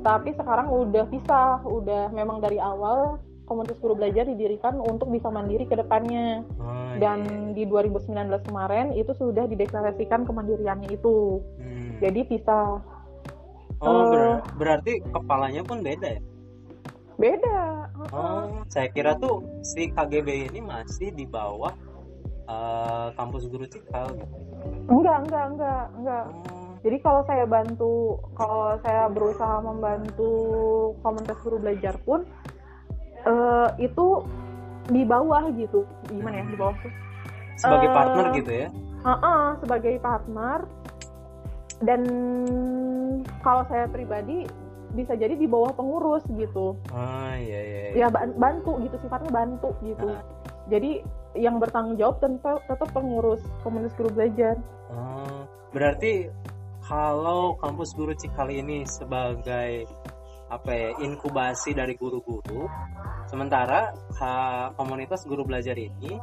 Tapi 0.06 0.34
sekarang 0.38 0.68
udah 0.70 1.06
pisah 1.10 1.62
udah 1.66 2.14
memang 2.14 2.42
dari 2.42 2.62
awal 2.62 3.22
komunitas 3.48 3.80
guru 3.80 3.96
belajar 3.96 4.28
didirikan 4.28 4.76
untuk 4.84 5.08
bisa 5.08 5.32
mandiri 5.32 5.64
ke 5.64 5.80
depannya. 5.80 6.44
Oh, 6.60 6.78
dan 7.00 7.54
iya. 7.56 7.56
di 7.56 7.64
2019 7.64 8.12
kemarin 8.44 8.92
itu 8.94 9.16
sudah 9.16 9.48
dideklarasikan 9.48 10.28
kemandiriannya 10.28 10.92
itu. 10.92 11.40
Hmm. 11.58 11.98
jadi 11.98 12.30
pisah 12.30 12.78
oh 13.82 14.02
ber- 14.14 14.22
eh, 14.22 14.38
berarti 14.58 14.94
kepalanya 15.10 15.62
pun 15.66 15.82
beda 15.82 16.18
ya? 16.18 16.22
Beda. 17.18 17.90
Oh 18.14 18.62
saya 18.70 18.94
kira 18.94 19.18
tuh 19.18 19.42
si 19.66 19.90
KGB 19.90 20.54
ini 20.54 20.62
masih 20.62 21.10
di 21.14 21.26
bawah 21.26 21.74
eh, 22.46 23.08
kampus 23.18 23.50
guru 23.50 23.66
cikal 23.66 24.14
gitu. 24.14 24.36
Enggak 24.90 25.18
enggak 25.26 25.46
enggak 25.54 25.84
enggak. 25.98 26.26
Oh, 26.30 26.57
jadi 26.88 27.04
kalau 27.04 27.21
saya 27.28 27.43
bantu 27.43 28.15
kalau 28.39 28.80
saya 28.80 29.12
berusaha 29.12 29.60
membantu 29.60 30.32
komunitas 31.04 31.36
guru 31.43 31.60
belajar 31.60 32.00
pun 32.08 32.23
eh, 33.28 33.67
itu 33.84 34.23
di 34.88 35.04
bawah 35.04 35.52
gitu. 35.52 35.84
Gimana 36.08 36.39
ya 36.39 36.45
di 36.47 36.56
bawah 36.56 36.76
tuh? 36.80 36.93
Sebagai 37.60 37.91
Eh, 37.91 37.93
partner 37.93 38.26
gitu 38.39 38.52
ya? 38.56 38.67
Heeh, 39.04 39.43
sebagai 39.60 39.93
partner. 40.00 40.60
Dan 41.84 42.02
kalau 43.43 43.67
saya 43.67 43.91
pribadi 43.91 44.47
bisa 44.95 45.13
jadi 45.13 45.36
di 45.36 45.43
bawah 45.43 45.76
pengurus 45.76 46.23
gitu. 46.32 46.80
Oh 46.89 47.32
iya 47.36 47.60
iya, 47.62 47.82
iya. 47.91 47.95
ya 48.00 48.08
ban- 48.08 48.34
bantu 48.39 48.80
gitu 48.80 48.95
sifatnya 49.04 49.30
bantu 49.30 49.76
gitu. 49.84 50.08
Ah. 50.08 50.23
jadi 50.67 51.00
yang 51.36 51.60
bertanggung 51.63 51.95
jawab 51.95 52.19
tentu 52.19 52.60
tetap 52.63 52.89
pengurus 52.91 53.43
komunitas 53.62 53.91
guru 54.00 54.10
belajar. 54.15 54.56
Oh, 54.91 55.43
berarti 55.71 56.32
kalau 56.88 57.60
kampus 57.60 57.91
guru 57.91 58.15
Cikal 58.15 58.47
ini 58.47 58.88
sebagai 58.88 59.84
apa 60.47 60.71
ya 60.71 60.89
inkubasi 61.04 61.76
dari 61.76 62.00
guru-guru, 62.00 62.71
sementara 63.28 63.91
komunitas 64.80 65.28
guru 65.28 65.43
belajar 65.43 65.76
ini 65.76 66.15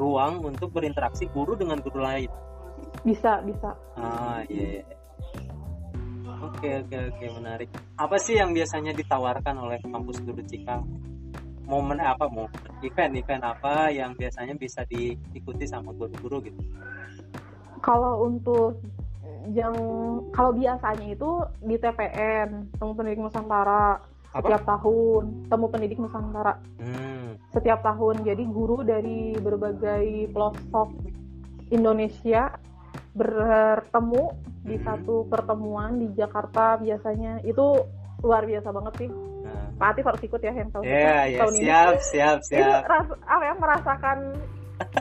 ruang 0.00 0.40
untuk 0.40 0.72
berinteraksi 0.72 1.28
guru 1.28 1.52
dengan 1.54 1.78
guru 1.84 2.00
lain. 2.00 2.32
bisa 3.04 3.44
bisa 3.44 3.70
Ah 4.00 4.40
iya. 4.48 4.80
iya. 4.80 4.84
Oke 6.40 6.80
oke 6.80 6.96
oke 7.12 7.24
menarik. 7.36 7.68
Apa 8.00 8.16
sih 8.16 8.40
yang 8.40 8.56
biasanya 8.56 8.96
ditawarkan 8.96 9.56
oleh 9.60 9.76
kampus 9.84 10.24
guru 10.24 10.40
Cikal? 10.48 10.80
Momen 11.68 11.98
apa 12.00 12.30
mau 12.30 12.48
event-event 12.80 13.42
apa 13.42 13.90
yang 13.92 14.16
biasanya 14.16 14.54
bisa 14.56 14.86
diikuti 14.88 15.66
sama 15.68 15.92
guru-guru 15.92 16.40
gitu? 16.46 16.62
kalau 17.86 18.26
untuk 18.26 18.80
yang 19.52 19.74
kalau 20.30 20.50
biasanya 20.50 21.06
itu 21.08 21.30
di 21.60 21.76
TPN 21.76 22.72
temu 22.72 22.92
pendidik 22.92 23.20
Nusantara 23.20 24.00
Apa? 24.32 24.42
setiap 24.42 24.62
tahun 24.66 25.22
temu 25.46 25.66
pendidik 25.68 25.98
Nusantara 25.98 26.54
Hmm. 26.76 27.38
setiap 27.50 27.80
tahun 27.80 28.22
jadi 28.22 28.42
guru 28.46 28.82
dari 28.82 29.34
berbagai 29.36 30.30
pelosok 30.30 30.90
Indonesia 31.68 32.54
bertemu 33.12 34.24
di 34.62 34.76
Mhm. 34.76 34.84
satu 34.84 35.24
pertemuan 35.26 35.98
di 35.98 36.10
Jakarta 36.12 36.76
biasanya 36.76 37.40
itu 37.42 37.80
luar 38.20 38.44
biasa 38.44 38.68
banget 38.70 38.94
sih 38.98 39.10
Nah. 39.46 39.70
Pak 39.78 39.88
Atif 39.94 40.04
harus 40.04 40.22
ikut 40.22 40.40
ya 40.42 40.50
yang 40.50 40.70
tahun 40.74 40.84
Ya, 40.84 41.22
ya, 41.22 41.38
tahun 41.38 41.54
ini 41.54 41.62
siap, 41.62 41.94
siap, 42.02 42.36
itu 42.42 42.50
siap. 42.50 42.82
ras, 42.82 43.06
apa 43.22 43.42
ya 43.46 43.54
merasakan 43.54 44.18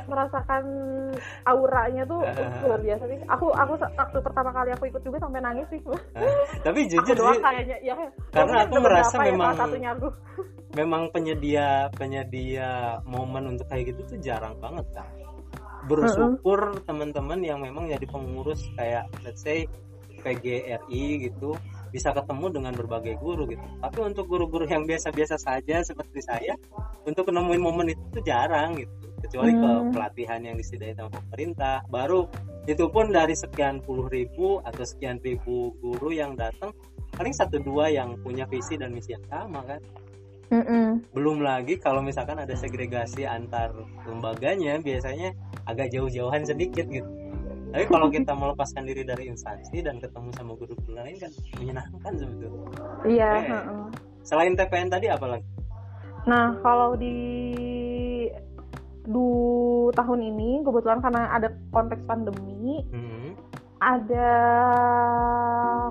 merasakan 0.04 0.64
auranya 1.48 2.04
tuh 2.04 2.22
uh, 2.22 2.60
luar 2.68 2.80
biasa 2.84 3.04
sih. 3.08 3.20
Aku 3.32 3.48
aku 3.56 3.74
waktu 3.80 4.18
pertama 4.20 4.52
kali 4.52 4.70
aku 4.76 4.84
ikut 4.92 5.02
juga 5.02 5.18
sampai 5.24 5.40
nangis 5.40 5.68
sih. 5.72 5.82
Tapi 6.62 6.80
aku 6.84 6.92
jujur 6.92 7.16
doang 7.16 7.40
sih, 7.40 7.44
kayaknya 7.44 7.78
ya 7.80 7.96
Karena 8.36 8.58
aku 8.68 8.76
merasa 8.84 9.16
ya, 9.16 9.24
memang- 9.32 9.48
salah 9.56 9.60
satunya 9.68 9.90
aku. 9.96 10.08
memang 10.80 11.04
penyedia 11.16 11.88
penyedia 11.96 13.00
momen 13.08 13.56
untuk 13.56 13.66
kayak 13.72 13.96
gitu 13.96 14.02
tuh 14.16 14.18
jarang 14.20 14.60
banget 14.60 14.84
kan. 14.92 15.08
Bersyukur 15.88 16.84
teman-teman 16.84 17.40
yang 17.46 17.64
memang 17.64 17.88
jadi 17.88 18.04
pengurus 18.10 18.60
kayak 18.76 19.08
let's 19.24 19.46
say 19.46 19.70
PGRI 20.26 21.30
gitu 21.30 21.54
bisa 21.96 22.12
ketemu 22.12 22.52
dengan 22.52 22.76
berbagai 22.76 23.16
guru 23.24 23.48
gitu. 23.48 23.64
Tapi 23.80 23.98
untuk 24.04 24.28
guru-guru 24.28 24.68
yang 24.68 24.84
biasa-biasa 24.84 25.40
saja 25.40 25.80
seperti 25.80 26.20
saya 26.20 26.60
untuk 27.08 27.32
nemuin 27.32 27.62
momen 27.64 27.96
itu 27.96 28.04
tuh 28.12 28.24
jarang 28.28 28.76
gitu. 28.76 28.92
Kecuali 29.24 29.56
ke 29.56 29.64
Hmm. 29.64 29.90
pelatihan 29.96 30.44
yang 30.44 30.60
disediakan 30.60 31.08
sama 31.08 31.24
pemerintah. 31.24 31.78
Baru 31.88 32.28
itu 32.68 32.84
pun 32.92 33.16
dari 33.16 33.32
sekian 33.32 33.80
puluh 33.80 34.12
ribu 34.12 34.60
atau 34.68 34.84
sekian 34.84 35.24
ribu 35.24 35.72
guru 35.80 36.12
yang 36.12 36.36
datang 36.36 36.76
paling 37.16 37.32
satu 37.32 37.64
dua 37.64 37.88
yang 37.88 38.20
punya 38.20 38.44
visi 38.44 38.76
dan 38.76 38.92
misi 38.92 39.16
yang 39.16 39.24
sama 39.32 39.64
kan. 39.64 39.80
Mm-mm. 40.46 41.02
belum 41.10 41.42
lagi 41.42 41.82
kalau 41.82 42.06
misalkan 42.06 42.38
ada 42.38 42.54
segregasi 42.54 43.26
antar 43.26 43.74
lembaganya 44.06 44.78
biasanya 44.78 45.34
agak 45.66 45.90
jauh-jauhan 45.90 46.46
sedikit 46.46 46.86
gitu 46.86 47.10
tapi 47.76 47.86
kalau 47.86 48.08
kita 48.08 48.32
melepaskan 48.32 48.88
diri 48.88 49.04
dari 49.04 49.28
instansi 49.28 49.84
dan 49.84 50.00
ketemu 50.00 50.32
sama 50.32 50.56
guru-guru 50.56 50.96
lain 50.96 51.20
kan 51.20 51.28
menyenangkan 51.54 52.14
sebetulnya 52.16 52.72
Iya. 53.04 53.30
Eh. 53.36 53.44
heeh. 53.46 53.86
selain 54.22 54.56
TPN 54.56 54.88
tadi 54.88 55.08
apa 55.08 55.28
lagi 55.30 55.48
Nah, 56.26 56.58
kalau 56.58 56.96
di 56.96 57.14
du 59.06 59.30
tahun 59.92 60.26
ini 60.26 60.64
kebetulan 60.64 60.98
karena 60.98 61.30
ada 61.30 61.54
konteks 61.70 62.02
pandemi, 62.02 62.82
Hmm. 62.90 63.38
ada 63.78 64.32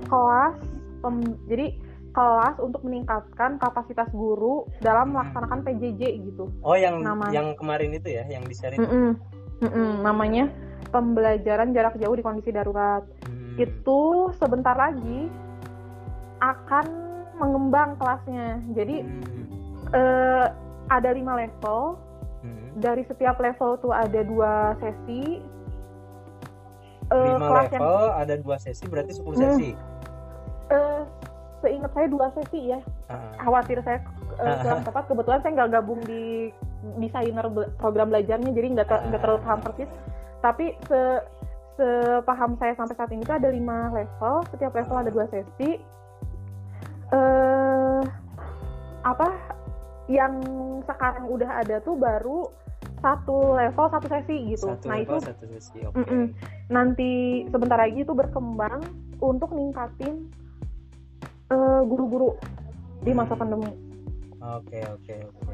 kelas 0.03 0.59
pem- 0.99 1.39
jadi 1.45 1.79
kelas 2.11 2.59
untuk 2.59 2.83
meningkatkan 2.83 3.59
kapasitas 3.59 4.11
guru 4.11 4.67
dalam 4.81 5.11
Hmm. 5.11 5.23
melaksanakan 5.23 5.59
PJJ 5.63 6.03
gitu. 6.25 6.51
oh 6.61 6.75
yang 6.75 6.99
Nama. 6.99 7.31
yang 7.31 7.55
kemarin 7.55 7.91
itu 7.93 8.09
ya 8.09 8.27
yang 8.27 8.43
di 8.43 8.55
share 8.55 8.73
itu 8.73 8.83
Mm-mm. 8.83 9.15
Mm-mm. 9.61 9.91
Namanya 10.03 10.51
pembelajaran 10.95 11.75
jarak 11.75 11.99
jauh 11.99 12.15
di 12.15 12.23
kondisi 12.23 12.55
darurat. 12.55 13.03
Hmm. 13.27 13.59
Itu 13.59 14.31
sebentar 14.39 14.79
lagi 14.79 15.27
akan 16.39 16.87
mengembang 17.35 17.99
kelasnya. 17.99 18.63
Jadi 18.79 19.03
Hmm. 19.03 19.45
eh, 19.91 20.47
ada 20.87 21.11
lima 21.11 21.35
level. 21.35 21.99
Hmm. 22.47 22.79
Dari 22.79 23.03
setiap 23.03 23.43
level 23.43 23.83
tuh 23.83 23.91
ada 23.91 24.21
dua 24.23 24.79
sesi. 24.79 25.43
Eh, 27.11 27.21
lima 27.27 27.43
kelas 27.43 27.75
yang 27.75 27.83
level 27.83 28.07
ada 28.15 28.35
dua 28.39 28.57
sesi 28.57 28.85
berarti 28.87 29.13
10 29.13 29.35
Hmm. 29.37 29.43
sesi 29.45 29.71
eh, 30.73 31.03
seingat 31.61 31.93
saya 31.93 32.07
dua 32.09 32.27
sesi 32.33 32.73
ya. 32.73 32.81
Ah. 33.13 33.37
Khawatir 33.37 33.85
saya 33.85 33.99
eh, 34.41 34.57
kurang 34.65 34.83
tepat. 34.83 35.05
Kebetulan 35.11 35.41
saya 35.45 35.53
nggak 35.53 35.71
gabung 35.77 36.01
di 36.09 36.49
desainer 37.01 37.47
program 37.81 38.13
belajarnya, 38.13 38.51
jadi 38.53 38.67
nggak 38.77 38.89
ter- 38.89 39.05
nggak 39.09 39.21
terlalu 39.21 39.41
paham 39.45 39.61
persis. 39.61 39.91
Tapi 40.45 40.77
se 40.85 41.01
sepaham 41.75 42.55
saya 42.61 42.77
sampai 42.77 42.95
saat 42.95 43.11
ini 43.11 43.25
tuh 43.25 43.41
ada 43.41 43.49
lima 43.49 43.89
level. 43.91 44.45
Setiap 44.53 44.77
level 44.77 45.01
ada 45.01 45.11
dua 45.11 45.25
sesi. 45.33 45.81
Eh 47.09 48.03
apa 49.05 49.29
yang 50.09 50.41
sekarang 50.85 51.29
udah 51.29 51.65
ada 51.65 51.81
tuh 51.81 51.97
baru 51.97 52.49
satu 53.01 53.53
level 53.53 53.87
satu 53.93 54.07
sesi 54.09 54.37
gitu. 54.53 54.65
satu 54.73 54.85
nah 54.89 54.97
level 54.97 55.17
itu 55.21 55.29
satu 55.29 55.45
sesi 55.49 55.79
oke 55.85 55.97
Mm-mm. 56.01 56.25
nanti 56.73 57.45
sebentar 57.53 57.77
lagi 57.77 58.01
itu 58.01 58.17
berkembang 58.17 58.81
untuk 59.21 59.53
ningkatin 59.53 60.29
eh, 61.53 61.81
guru-guru 61.85 62.33
di 63.05 63.13
masa 63.13 63.37
Hmm. 63.37 63.41
pandemi. 63.45 63.73
oke 64.41 64.79
oke 64.97 65.15
oke 65.21 65.45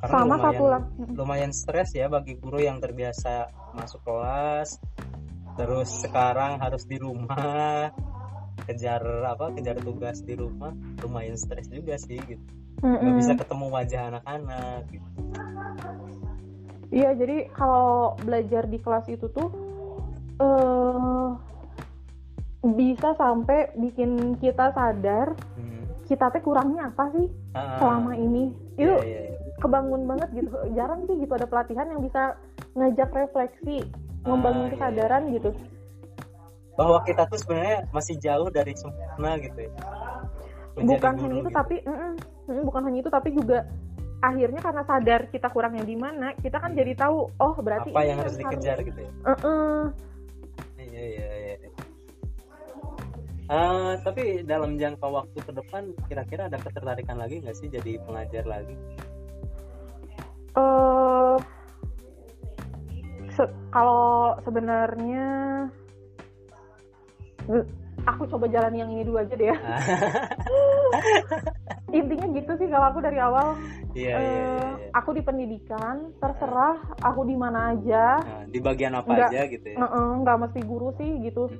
Karena 0.00 0.12
Sama 0.14 0.24
lumayan- 0.26 0.44
satu 0.48 0.64
lah. 0.66 0.82
lumayan 1.10 1.52
stres 1.52 1.90
ya 1.92 2.06
bagi 2.06 2.32
guru 2.34 2.58
yang 2.58 2.78
terbiasa 2.78 3.32
masuk 3.70 4.00
kelas 4.02 4.80
terus 5.52 5.92
sekarang 6.00 6.56
harus 6.56 6.82
di 6.82 6.96
rumah 6.96 7.92
kejar 8.62 9.02
apa 9.26 9.52
kejar 9.52 9.76
tugas 9.78 10.20
di 10.20 10.34
rumah 10.34 10.72
lumayan 10.98 11.34
stres 11.34 11.68
juga 11.68 11.94
sih 11.96 12.16
gitu 12.18 12.40
nggak 12.80 12.96
Mm-mm. 12.96 13.14
bisa 13.14 13.32
ketemu 13.34 13.66
wajah 13.68 14.02
anak-anak 14.08 14.80
gitu 14.88 15.08
Iya, 16.90 17.14
jadi 17.14 17.36
kalau 17.50 18.18
belajar 18.18 18.66
di 18.66 18.78
kelas 18.78 19.06
itu 19.06 19.26
tuh 19.28 19.48
eh 20.38 21.28
bisa 22.62 23.14
sampai 23.14 23.72
bikin 23.74 24.10
kita 24.36 24.70
sadar 24.70 25.32
Hmm. 25.54 25.84
kita 26.04 26.28
teh 26.28 26.40
kurangnya 26.40 26.88
apa 26.88 27.08
sih 27.12 27.28
Ah, 27.52 27.78
selama 27.78 28.12
ini. 28.14 28.50
Itu 28.74 28.90
iya, 28.90 28.98
iya, 29.02 29.20
iya. 29.28 29.39
Kebangun 29.60 30.08
banget 30.08 30.28
gitu. 30.34 30.48
Jarang 30.72 31.04
sih 31.04 31.20
gitu 31.20 31.32
ada 31.36 31.44
pelatihan 31.44 31.86
yang 31.86 32.00
bisa 32.00 32.34
ngajak 32.72 33.10
refleksi, 33.12 33.84
Ah, 34.20 34.32
membangun 34.36 34.68
iya, 34.68 34.72
kesadaran 34.74 35.22
gitu. 35.30 35.50
bahwa 36.76 37.04
kita 37.04 37.28
tuh 37.28 37.36
sebenarnya 37.36 37.84
masih 37.92 38.16
jauh 38.16 38.48
dari 38.48 38.72
sempurna 38.72 39.36
gitu 39.36 39.68
ya 39.68 39.72
Menjadi 40.80 40.96
bukan 40.96 41.14
hanya 41.20 41.36
itu 41.36 41.44
gitu. 41.44 41.58
tapi 41.60 41.76
mm-mm, 41.84 42.12
mm, 42.48 42.62
bukan 42.64 42.82
hanya 42.88 42.98
itu 43.04 43.10
tapi 43.12 43.28
juga 43.36 43.58
akhirnya 44.20 44.60
karena 44.64 44.82
sadar 44.88 45.20
kita 45.28 45.48
kurangnya 45.52 45.84
di 45.84 45.96
mana 46.00 46.32
kita 46.40 46.56
kan 46.56 46.72
jadi 46.72 46.96
tahu 46.96 47.28
oh 47.36 47.54
berarti 47.60 47.92
apa 47.92 48.00
ini 48.00 48.08
yang 48.08 48.18
harus 48.24 48.32
dikejar 48.32 48.76
gitu 48.80 48.96
ya 48.96 49.12
Mm-mm. 49.28 49.76
Iya 50.80 51.02
iya 51.04 51.28
iya. 51.36 51.54
Ah, 53.50 53.98
tapi 54.00 54.46
dalam 54.46 54.78
jangka 54.78 55.04
waktu 55.04 55.38
ke 55.42 55.52
depan 55.52 55.90
kira-kira 56.08 56.48
ada 56.48 56.56
ketertarikan 56.56 57.18
lagi 57.18 57.42
nggak 57.44 57.56
sih 57.58 57.68
jadi 57.68 57.98
pengajar 58.06 58.46
lagi? 58.48 58.72
Eh 60.50 61.36
se- 63.32 63.54
kalau 63.68 64.34
sebenarnya 64.42 65.26
aku 68.02 68.22
coba 68.26 68.46
jalan 68.46 68.74
yang 68.74 68.90
ini 68.90 69.02
dulu 69.02 69.18
aja 69.18 69.34
deh 69.34 69.48
ya 69.48 69.56
intinya 71.90 72.26
gitu 72.30 72.52
sih 72.56 72.66
kalau 72.66 72.86
aku 72.88 72.98
dari 73.00 73.18
awal 73.18 73.54
Iya 73.90 74.06
iya 74.06 74.14
eh, 74.14 74.22
iya. 74.22 74.46
iya. 74.78 74.90
aku 74.94 75.10
di 75.10 75.22
pendidikan 75.22 76.14
terserah 76.16 76.78
aku 77.02 77.26
di 77.26 77.34
mana 77.34 77.74
aja 77.74 78.22
Nah, 78.22 78.42
di 78.46 78.58
bagian 78.62 78.94
apa 78.94 79.10
Nggak. 79.10 79.30
aja 79.34 79.40
gitu 79.50 79.66
ya? 79.66 79.78
Nggak 80.22 80.36
mesti 80.38 80.60
guru 80.62 80.94
sih 80.94 81.10
gitu 81.20 81.50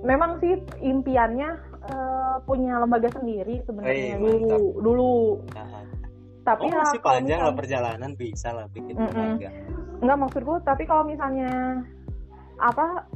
memang 0.00 0.40
sih 0.40 0.56
impiannya 0.80 1.50
eh, 1.84 2.34
punya 2.48 2.80
lembaga 2.80 3.12
sendiri 3.12 3.60
sebenarnya 3.62 4.16
dulu 4.16 4.32
mantap. 4.40 4.60
dulu 4.80 5.12
Nah, 5.52 5.84
tapi 6.50 6.66
oh 6.66 6.74
masih 6.74 7.00
panjang 7.00 7.38
lah 7.38 7.46
misal- 7.46 7.58
perjalanan 7.58 8.10
bisa 8.14 8.48
lah 8.50 8.66
bikin 8.68 8.94
Mm-mm. 8.96 9.06
lembaga. 9.08 9.48
nggak 10.00 10.18
maksudku 10.18 10.54
tapi 10.62 10.82
kalau 10.84 11.04
misalnya 11.04 11.50
apa 12.58 13.06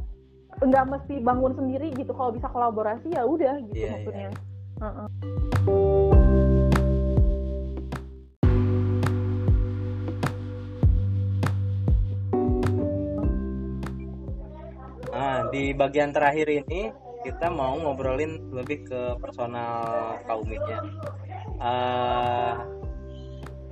nggak 0.61 0.85
mesti 0.87 1.14
bangun 1.18 1.53
sendiri 1.53 1.90
gitu 1.92 2.12
kalau 2.12 2.31
bisa 2.31 2.47
kolaborasi 2.47 3.11
ya 3.11 3.27
udah 3.27 3.59
gitu 3.66 3.75
Iya, 3.75 3.85
iya, 3.85 3.92
maksudnya 3.99 4.31
Heeh. 4.75 6.14
Nah, 15.11 15.47
di 15.49 15.70
bagian 15.73 16.11
terakhir 16.11 16.51
ini 16.51 16.90
kita 17.23 17.49
mau 17.49 17.79
ngobrolin 17.79 18.51
lebih 18.51 18.85
ke 18.85 19.01
personal 19.16 19.85
kaumnya. 20.27 20.79
Eh, 21.57 22.53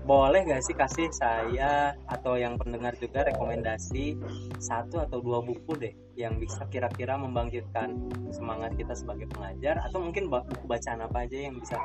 boleh 0.03 0.43
nggak 0.43 0.63
sih 0.63 0.75
kasih 0.75 1.09
saya 1.11 1.95
atau 2.05 2.35
yang 2.35 2.59
pendengar 2.59 2.91
juga 2.97 3.23
rekomendasi 3.23 4.19
satu 4.59 4.99
atau 4.99 5.23
dua 5.23 5.39
buku 5.39 5.79
deh 5.79 5.95
yang 6.15 6.37
bisa 6.37 6.67
kira-kira 6.67 7.15
membangkitkan 7.15 7.95
semangat 8.29 8.75
kita 8.75 8.93
sebagai 8.93 9.31
pengajar 9.31 9.79
atau 9.81 10.03
mungkin 10.03 10.27
buku 10.27 10.67
bacaan 10.67 11.01
apa 11.01 11.23
aja 11.23 11.39
yang 11.41 11.55
bisa 11.55 11.79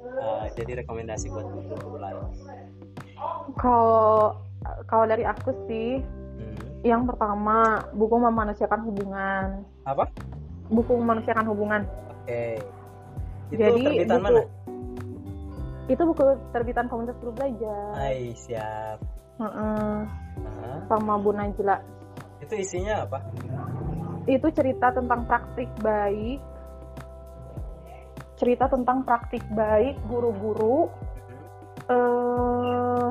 eh, 0.00 0.48
jadi 0.54 0.80
rekomendasi 0.80 1.28
buat 1.28 1.44
guru-guru 1.44 1.98
lain. 1.98 2.18
kalau 3.54 4.32
kalau 4.86 5.04
dari 5.04 5.24
aku 5.24 5.50
sih 5.66 6.00
Hmm. 6.38 6.54
yang 6.86 7.02
pertama 7.02 7.58
buku 7.90 8.14
memanusiakan 8.14 8.86
hubungan 8.86 9.66
Apa? 9.82 10.06
buku 10.70 10.94
memanusiakan 10.94 11.50
hubungan 11.50 11.82
Oke. 12.14 12.62
Itu 13.50 13.58
Jadi, 13.58 13.82
terbitan 13.82 14.22
buku- 14.22 14.26
mana? 14.30 14.40
Itu 15.88 16.02
buku 16.04 16.22
terbitan 16.52 16.86
komunitas 16.86 17.16
guru 17.18 17.32
belajar 17.32 17.96
Hai, 17.96 18.36
siap. 18.36 19.00
Heeh. 19.40 19.96
Nah, 20.38 20.78
sama 20.86 21.16
Bu 21.18 21.32
Najla 21.32 21.80
itu 22.38 22.54
isinya 22.54 23.04
apa? 23.04 23.18
itu 24.28 24.44
cerita 24.52 24.92
tentang 24.92 25.24
praktik 25.24 25.66
baik 25.80 26.38
cerita 28.36 28.68
tentang 28.68 29.02
praktik 29.02 29.42
baik 29.56 29.96
guru-guru 30.06 30.86
eh 31.88 33.10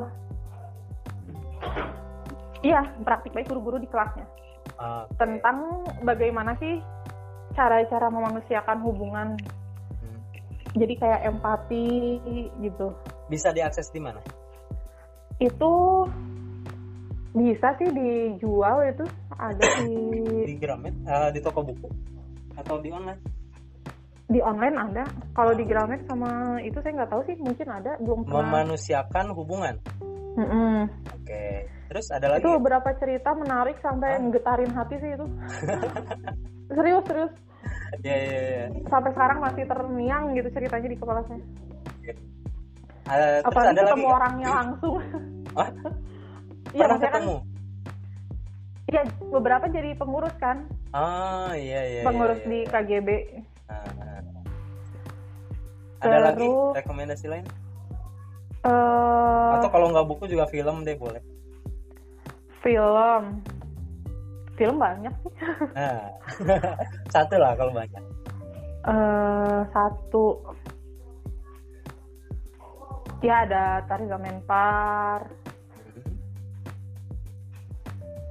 iya 2.63 2.85
praktik 3.01 3.33
baik 3.33 3.49
guru-guru 3.49 3.81
di 3.81 3.89
kelasnya 3.89 4.29
Oke. 4.77 5.17
tentang 5.17 5.83
bagaimana 6.05 6.53
sih 6.61 6.77
cara-cara 7.57 8.13
memanusiakan 8.13 8.77
hubungan. 8.85 9.27
Jadi 10.77 10.93
kayak 10.95 11.21
empati 11.27 12.17
gitu 12.61 12.93
Bisa 13.27 13.51
diakses 13.51 13.89
di 13.89 13.99
mana? 13.99 14.21
itu 15.37 15.73
bisa 17.37 17.69
sih 17.77 17.89
dijual 17.93 18.81
itu 18.89 19.05
ada 19.37 19.61
di 19.85 19.93
Di 20.49 20.55
Gramet, 20.57 20.95
eh, 21.05 21.29
di 21.29 21.39
toko 21.41 21.61
buku 21.61 21.89
atau 22.57 22.81
di 22.81 22.89
online? 22.89 23.21
di 24.27 24.43
online 24.43 24.75
ada 24.75 25.03
kalau 25.31 25.55
di 25.55 25.63
Gramet 25.63 26.03
sama 26.03 26.59
itu 26.59 26.75
saya 26.83 26.99
nggak 26.99 27.11
tahu 27.13 27.21
sih 27.23 27.35
mungkin 27.39 27.67
ada 27.71 27.95
belum 28.01 28.27
pernah 28.27 28.43
Memanusiakan 28.43 29.25
hubungan. 29.31 29.79
Mm-mm. 30.35 30.83
Oke. 31.15 31.71
Terus 31.87 32.05
ada 32.11 32.35
lagi? 32.35 32.43
itu 32.43 32.51
beberapa 32.59 32.91
cerita 32.99 33.31
menarik 33.31 33.79
sampai 33.79 34.17
Ah. 34.17 34.19
ngegetarin 34.19 34.71
hati 34.75 34.95
sih 34.99 35.11
itu 35.15 35.25
serius 36.75 37.03
serius 37.07 37.31
Ya, 38.03 38.15
ya, 38.15 38.39
ya. 38.51 38.65
sampai 38.87 39.11
sekarang 39.11 39.39
masih 39.39 39.63
terngiang 39.63 40.23
gitu 40.33 40.49
ceritanya 40.51 40.87
di 40.87 40.97
kepala 40.97 41.21
saya 41.25 41.39
Ah, 43.07 43.39
terus 43.39 43.47
apalagi 43.47 43.71
ada 43.71 43.79
lagi 43.79 43.87
ketemu 43.87 44.03
nggak? 44.03 44.17
orangnya 44.19 44.49
langsung 44.51 44.93
Hah? 45.55 45.69
Iya, 46.67 46.83
Pernah 46.83 46.97
kan 46.99 47.07
ketemu? 47.09 47.35
Iya, 48.87 49.01
beberapa 49.29 49.65
jadi 49.67 49.89
pengurus 49.95 50.35
kan, 50.35 50.57
Ah, 50.91 51.51
iya, 51.51 51.79
iya. 51.83 52.01
pengurus 52.03 52.39
iya, 52.39 52.45
di 52.45 52.59
iya. 52.61 52.69
KGB. 52.69 53.09
Ah. 53.67 54.23
Ada 55.99 56.17
lagi 56.21 56.43
Terus- 56.43 56.75
rekomendasi 56.77 57.25
lain? 57.25 57.45
eh 58.63 59.51
Atau 59.55 59.69
kalau 59.69 59.87
nggak 59.89 60.03
buku 60.05 60.27
juga 60.27 60.43
film 60.45 60.83
deh 60.83 60.95
boleh. 60.95 61.23
film, 62.59 63.23
film 64.57 64.81
banyak 64.81 65.13
sih. 65.23 65.33
Nah, 65.77 66.01
satu 67.13 67.35
lah 67.37 67.53
kalau 67.53 67.71
banyak. 67.71 68.03
Eh 68.87 69.59
satu, 69.69 70.25
ya 73.21 73.45
ada 73.45 73.85
Tari 73.85 74.05
Menpar. 74.09 75.21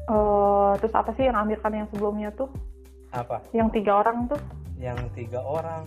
Eh 0.07 0.73
terus 0.79 0.95
apa 0.95 1.11
sih 1.15 1.27
yang 1.27 1.39
Amir 1.39 1.59
Khan 1.59 1.75
yang 1.75 1.89
sebelumnya 1.91 2.31
tuh, 2.31 2.47
Apa? 3.11 3.43
yang 3.51 3.71
tiga 3.71 4.03
orang 4.03 4.27
tuh? 4.27 4.39
Yang 4.79 4.99
tiga 5.15 5.43
orang. 5.43 5.87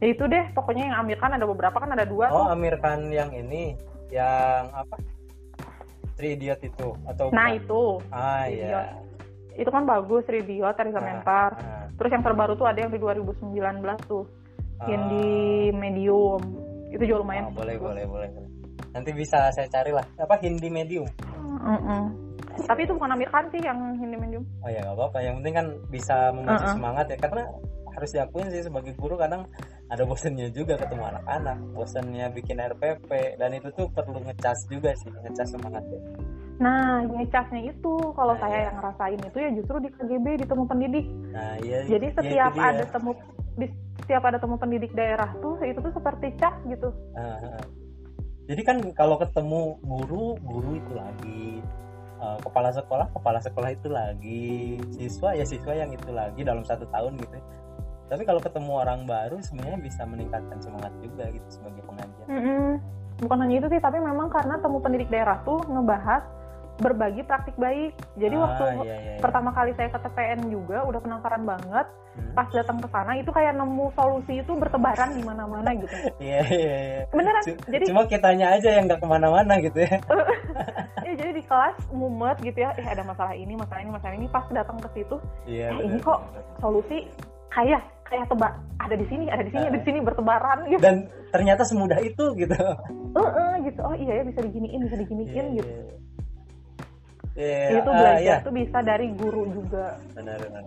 Ya 0.00 0.16
itu 0.16 0.24
deh, 0.26 0.44
pokoknya 0.56 0.90
yang 0.90 0.96
Amir 1.04 1.20
Khan 1.20 1.36
ada 1.36 1.44
beberapa 1.44 1.76
kan 1.76 1.92
ada 1.92 2.08
dua 2.08 2.32
Oh, 2.32 2.48
tuh. 2.48 2.56
Amir 2.56 2.74
Khan 2.80 3.12
yang 3.12 3.30
ini, 3.30 3.76
yang 4.10 4.66
apa? 4.72 4.96
Three 6.20 6.36
Idiot 6.36 6.60
itu 6.60 6.88
atau 7.02 7.32
Nah 7.32 7.48
bukan? 7.48 7.56
itu, 7.56 7.82
Ah 8.12 8.44
Three 8.44 8.60
iya. 8.60 8.92
itu 9.56 9.66
kan 9.66 9.82
bagus, 9.82 10.24
Ridio, 10.24 10.68
Tari 10.70 10.88
Ah, 10.90 11.00
Menpar. 11.00 11.50
ah, 11.54 11.84
Terus 11.90 12.10
yang 12.12 12.22
terbaru 12.22 12.52
tuh 12.54 12.64
ada 12.64 12.78
yang 12.78 12.88
di 12.88 13.00
2019 13.00 13.56
tuh. 14.04 14.24
ah. 14.76 14.86
yang 14.86 15.08
di 15.08 15.28
medium 15.70 16.40
itu 16.88 17.02
juga 17.02 17.18
lumayan 17.18 17.44
Oh, 17.46 17.54
boleh, 17.54 17.76
boleh, 17.76 18.04
boleh, 18.04 18.28
boleh. 18.28 18.48
Nanti 18.90 19.10
bisa 19.10 19.48
saya 19.48 19.64
cari 19.66 19.90
lah. 19.90 20.04
Apa 20.16 20.36
Hindi 20.38 20.68
medium? 20.68 21.08
Mm-mm. 21.60 22.28
tapi 22.60 22.82
itu 22.82 22.92
bukan 22.92 23.10
Amir 23.10 23.28
Khan 23.28 23.48
sih 23.48 23.58
yang 23.58 23.78
Hindi 23.94 24.16
medium 24.16 24.44
Oh 24.60 24.68
ya 24.68 24.80
nggak 24.82 24.92
apa-apa. 24.94 25.18
Yang 25.18 25.34
penting 25.38 25.54
kan 25.54 25.66
bisa 25.88 26.16
memacu 26.30 26.60
Uh-uh. 26.60 26.74
semangat 26.74 27.04
ya. 27.06 27.16
Karena 27.16 27.42
harus 27.94 28.10
diakuin 28.14 28.48
sih 28.50 28.62
sebagai 28.64 28.94
guru 28.96 29.18
kadang 29.18 29.46
ada 29.90 30.02
bosannya 30.06 30.50
juga 30.54 30.78
ketemu 30.78 31.02
anak-anak. 31.14 31.58
Bosannya 31.74 32.26
bikin 32.30 32.58
RPP 32.58 33.36
dan 33.36 33.50
itu 33.54 33.68
tuh 33.74 33.90
perlu 33.90 34.22
ngecas 34.22 34.66
juga 34.70 34.94
sih, 34.94 35.10
ngecas 35.10 35.48
semangatnya. 35.54 36.00
nah 36.60 37.00
ngecasnya 37.08 37.72
itu 37.72 37.94
kalau 38.12 38.36
Nah, 38.36 38.40
saya 38.44 38.52
iya. 38.52 38.66
yang 38.68 38.76
ngerasain 38.84 39.20
itu 39.24 39.38
ya 39.40 39.50
justru 39.56 39.76
di 39.80 39.88
KGB 39.96 40.26
di 40.40 40.46
temu 40.46 40.64
pendidik 40.68 41.06
Nah 41.32 41.56
iya. 41.64 41.88
jadi 41.88 42.06
iya, 42.12 42.16
setiap 42.20 42.52
dia. 42.52 42.68
ada 42.68 42.84
temu 42.84 43.10
di 43.56 43.66
setiap 44.04 44.22
ada 44.28 44.36
temu 44.36 44.60
pendidik 44.60 44.92
daerah 44.92 45.32
tuh 45.40 45.56
itu 45.64 45.80
tuh 45.80 45.88
seperti 45.96 46.36
cas 46.36 46.52
gitu 46.68 46.92
ah. 47.16 47.64
Jadi 48.44 48.62
kan 48.66 48.82
kalau 48.98 49.14
ketemu 49.14 49.78
guru, 49.78 50.34
guru 50.42 50.74
itu 50.74 50.92
lagi. 50.92 51.62
Eh, 52.20 52.38
kepala 52.42 52.68
sekolah, 52.74 53.06
kepala 53.14 53.38
sekolah 53.38 53.70
itu 53.70 53.88
lagi. 53.88 54.74
Siswa 54.90 55.32
ya 55.38 55.46
siswa 55.46 55.70
yang 55.72 55.94
itu 55.94 56.10
lagi 56.10 56.42
dalam 56.42 56.66
satu 56.66 56.82
tahun 56.90 57.14
gitu. 57.16 57.38
Tapi 58.10 58.22
kalau 58.24 58.38
ketemu 58.38 58.72
orang 58.74 59.00
baru 59.04 59.38
sebenarnya 59.38 59.78
bisa 59.78 60.02
meningkatkan 60.02 60.58
semangat 60.58 60.90
juga 60.98 61.30
gitu 61.30 61.48
sebagai 61.48 61.82
pengajar. 61.82 62.26
Mm-mm. 62.26 62.82
bukan 63.20 63.36
hanya 63.38 63.56
itu 63.58 63.68
sih 63.68 63.78
tapi 63.78 63.96
memang 63.96 64.26
karena 64.28 64.56
temu 64.56 64.80
pendidik 64.80 65.06
daerah 65.08 65.38
tuh 65.42 65.60
ngebahas 65.62 66.24
berbagi 66.78 67.20
praktik 67.22 67.52
baik 67.54 67.92
jadi 68.14 68.32
Ah, 68.34 68.42
waktu 68.42 68.62
iya, 68.64 68.80
iya, 68.80 68.96
iya. 68.96 69.20
pertama 69.20 69.52
kali 69.52 69.76
saya 69.76 69.88
ke 69.88 70.00
TPN 70.00 70.48
juga 70.48 70.82
udah 70.82 70.98
penasaran 70.98 71.44
banget 71.44 71.86
Hmm. 72.10 72.34
pas 72.34 72.48
datang 72.48 72.74
ke 72.76 72.88
sana 72.88 73.14
itu 73.14 73.30
kayak 73.30 73.54
nemu 73.54 73.86
solusi 73.94 74.42
itu 74.42 74.50
bertebaran 74.52 75.14
di 75.14 75.22
mana-mana 75.22 75.70
gitu 75.72 75.94
Iya 76.18 76.42
iya 76.42 76.74
iya. 76.82 77.00
beneran 77.06 77.42
Cu- 77.44 77.60
jadi 77.68 77.84
Cuma 77.86 78.02
kitanya 78.04 78.46
aja 78.50 78.68
yang 78.68 78.84
nggak 78.84 78.98
ke 78.98 79.06
mana-mana 79.06 79.54
gitu 79.60 79.78
ya. 79.78 79.94
ya 81.06 81.12
jadi 81.14 81.30
di 81.30 81.42
kelas 81.44 81.78
mumet 81.90 82.34
gitu 82.40 82.58
ya 82.58 82.74
eh 82.74 82.86
ada 82.88 83.04
masalah 83.04 83.30
ini 83.32 83.54
masalah 83.54 83.80
ini 83.80 83.92
masalah 83.92 84.14
ini 84.16 84.26
pas 84.26 84.42
datang 84.48 84.80
ke 84.80 84.88
situ 84.92 85.16
Iya. 85.44 85.70
eh, 85.70 85.80
ini 85.86 85.98
kok 86.00 86.18
solusi 86.58 87.06
kayak 87.48 87.78
kayak 88.10 88.26
tebak 88.26 88.52
ada 88.82 88.94
di 88.98 89.06
sini 89.06 89.24
ada 89.30 89.42
di 89.46 89.50
sini 89.54 89.64
ada 89.70 89.78
di 89.78 89.84
sini 89.86 89.98
bertebaran 90.02 90.58
gitu 90.66 90.82
Dan 90.82 90.96
ternyata 91.30 91.62
semudah 91.62 91.98
itu 92.02 92.24
gitu. 92.34 92.54
Eh, 93.14 93.30
eh, 93.38 93.52
gitu 93.70 93.80
oh 93.86 93.94
iya 93.94 94.12
ya 94.18 94.22
bisa 94.26 94.40
diginiin 94.42 94.80
bisa 94.90 94.96
diginiin 94.98 95.30
Iya, 95.30 95.44
gitu 95.62 95.70
iya. 95.70 95.98
Iya, 97.40 97.78
itu 97.80 97.90
belajar 97.94 98.20
iya. 98.20 98.44
tuh 98.44 98.52
bisa 98.52 98.78
dari 98.82 99.06
guru 99.14 99.42
juga 99.54 99.96
benar 100.18 100.36
benar. 100.42 100.62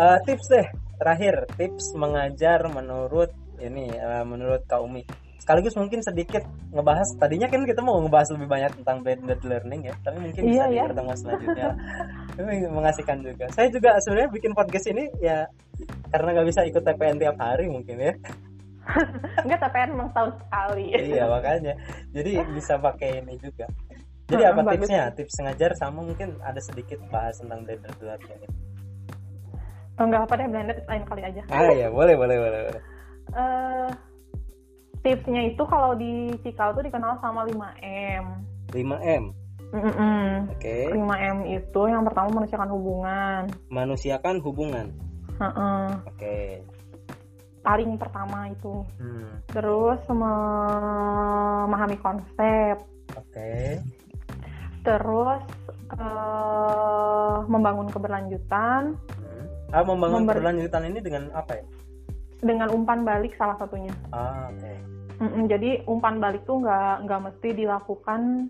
Eh, 0.00 0.18
tips 0.24 0.46
deh 0.48 0.66
terakhir 0.96 1.34
tips 1.60 1.92
mengajar 1.94 2.64
menurut 2.72 3.30
ini 3.60 3.92
eh, 3.92 4.24
menurut 4.24 4.64
Kak 4.64 4.80
Umi 4.80 5.04
sekaligus 5.40 5.72
mungkin 5.72 5.98
sedikit 5.98 6.44
ngebahas 6.70 7.08
tadinya 7.16 7.48
kan 7.48 7.64
kita 7.64 7.80
mau 7.80 7.96
ngebahas 7.98 8.28
lebih 8.30 8.46
banyak 8.46 8.70
tentang 8.76 9.00
blended 9.00 9.40
learning 9.40 9.82
ya 9.82 9.94
tapi 10.00 10.20
mungkin 10.20 10.42
bisa 10.44 10.52
Iya, 10.54 10.64
di 10.66 10.76
ya. 10.76 10.84
pertemuan 10.86 11.16
selanjutnya. 11.16 11.68
Mengasihkan 12.70 13.18
juga. 13.20 13.44
Saya 13.50 13.68
juga 13.68 13.96
sebenarnya 13.98 14.30
bikin 14.30 14.52
podcast 14.52 14.86
ini 14.86 15.08
ya 15.18 15.48
karena 16.08 16.28
nggak 16.32 16.46
bisa 16.46 16.60
ikut 16.62 16.82
TPN 16.82 17.16
tiap 17.18 17.36
hari 17.36 17.66
mungkin 17.66 17.96
ya. 17.98 18.12
Enggak 19.42 19.60
TPN 19.62 19.88
memang 19.92 20.10
tahun 20.10 20.32
sekali. 20.36 20.84
Iya 20.94 21.24
makanya. 21.26 21.74
Jadi 22.10 22.30
bisa 22.52 22.74
pakai 22.76 23.20
ini 23.20 23.36
juga. 23.38 23.64
Jadi 24.24 24.42
Hmm, 24.42 24.52
apa 24.52 24.60
bagus. 24.62 24.86
tipsnya? 24.86 25.10
Tips 25.10 25.36
ngajar 25.40 25.70
sama 25.74 26.00
mungkin 26.00 26.38
ada 26.40 26.60
sedikit 26.60 27.02
bahas 27.08 27.34
tentang 27.36 27.64
blended 27.64 27.96
learning 27.98 28.40
Oh, 29.96 30.04
enggak 30.04 30.22
apa 30.22 30.32
deh 30.34 30.48
blended 30.48 30.78
lain 30.86 31.04
kali 31.04 31.22
aja. 31.22 31.42
Ah 31.48 31.68
ya 31.68 31.88
boleh 31.88 32.14
boleh 32.14 32.36
boleh, 32.36 32.60
boleh. 32.62 32.82
Eh, 33.30 33.88
tipsnya 35.00 35.42
itu 35.46 35.62
kalau 35.64 35.94
di 35.94 36.28
Cikal 36.40 36.72
tuh 36.72 36.82
dikenal 36.82 37.16
sama 37.18 37.44
5M 37.44 38.24
5M 38.70 39.24
Mm-mm. 39.70 40.50
oke. 40.50 40.76
5M 40.90 41.38
itu 41.46 41.80
yang 41.86 42.02
pertama 42.02 42.42
manusiakan 42.42 42.74
hubungan. 42.74 43.46
Manusiakan 43.70 44.42
hubungan? 44.42 44.90
Heeh. 45.38 45.86
oke. 46.10 46.38
Paling 47.62 47.94
pertama 47.94 48.50
itu. 48.50 48.82
Hmm. 48.98 49.38
terus 49.46 50.02
memahami 50.10 51.94
konsep. 52.02 52.82
Oke. 53.14 53.78
Terus 54.82 55.42
eh, 55.94 57.36
membangun 57.46 57.86
keberlanjutan. 57.88 58.98
Hmm. 58.98 59.46
ah 59.70 59.86
membangun 59.86 60.26
Member- 60.26 60.34
keberlanjutan 60.34 60.82
ini 60.90 60.98
dengan 60.98 61.30
apa 61.30 61.54
ya 61.54 61.64
dengan 62.40 62.68
umpan 62.72 63.04
balik 63.04 63.36
salah 63.36 63.56
satunya. 63.60 63.92
Ah 64.10 64.48
oke. 64.48 64.72
Mm-mm, 65.20 65.52
jadi 65.52 65.84
umpan 65.84 66.16
balik 66.16 66.48
tuh 66.48 66.64
nggak 66.64 67.04
nggak 67.04 67.20
mesti 67.28 67.48
dilakukan 67.52 68.48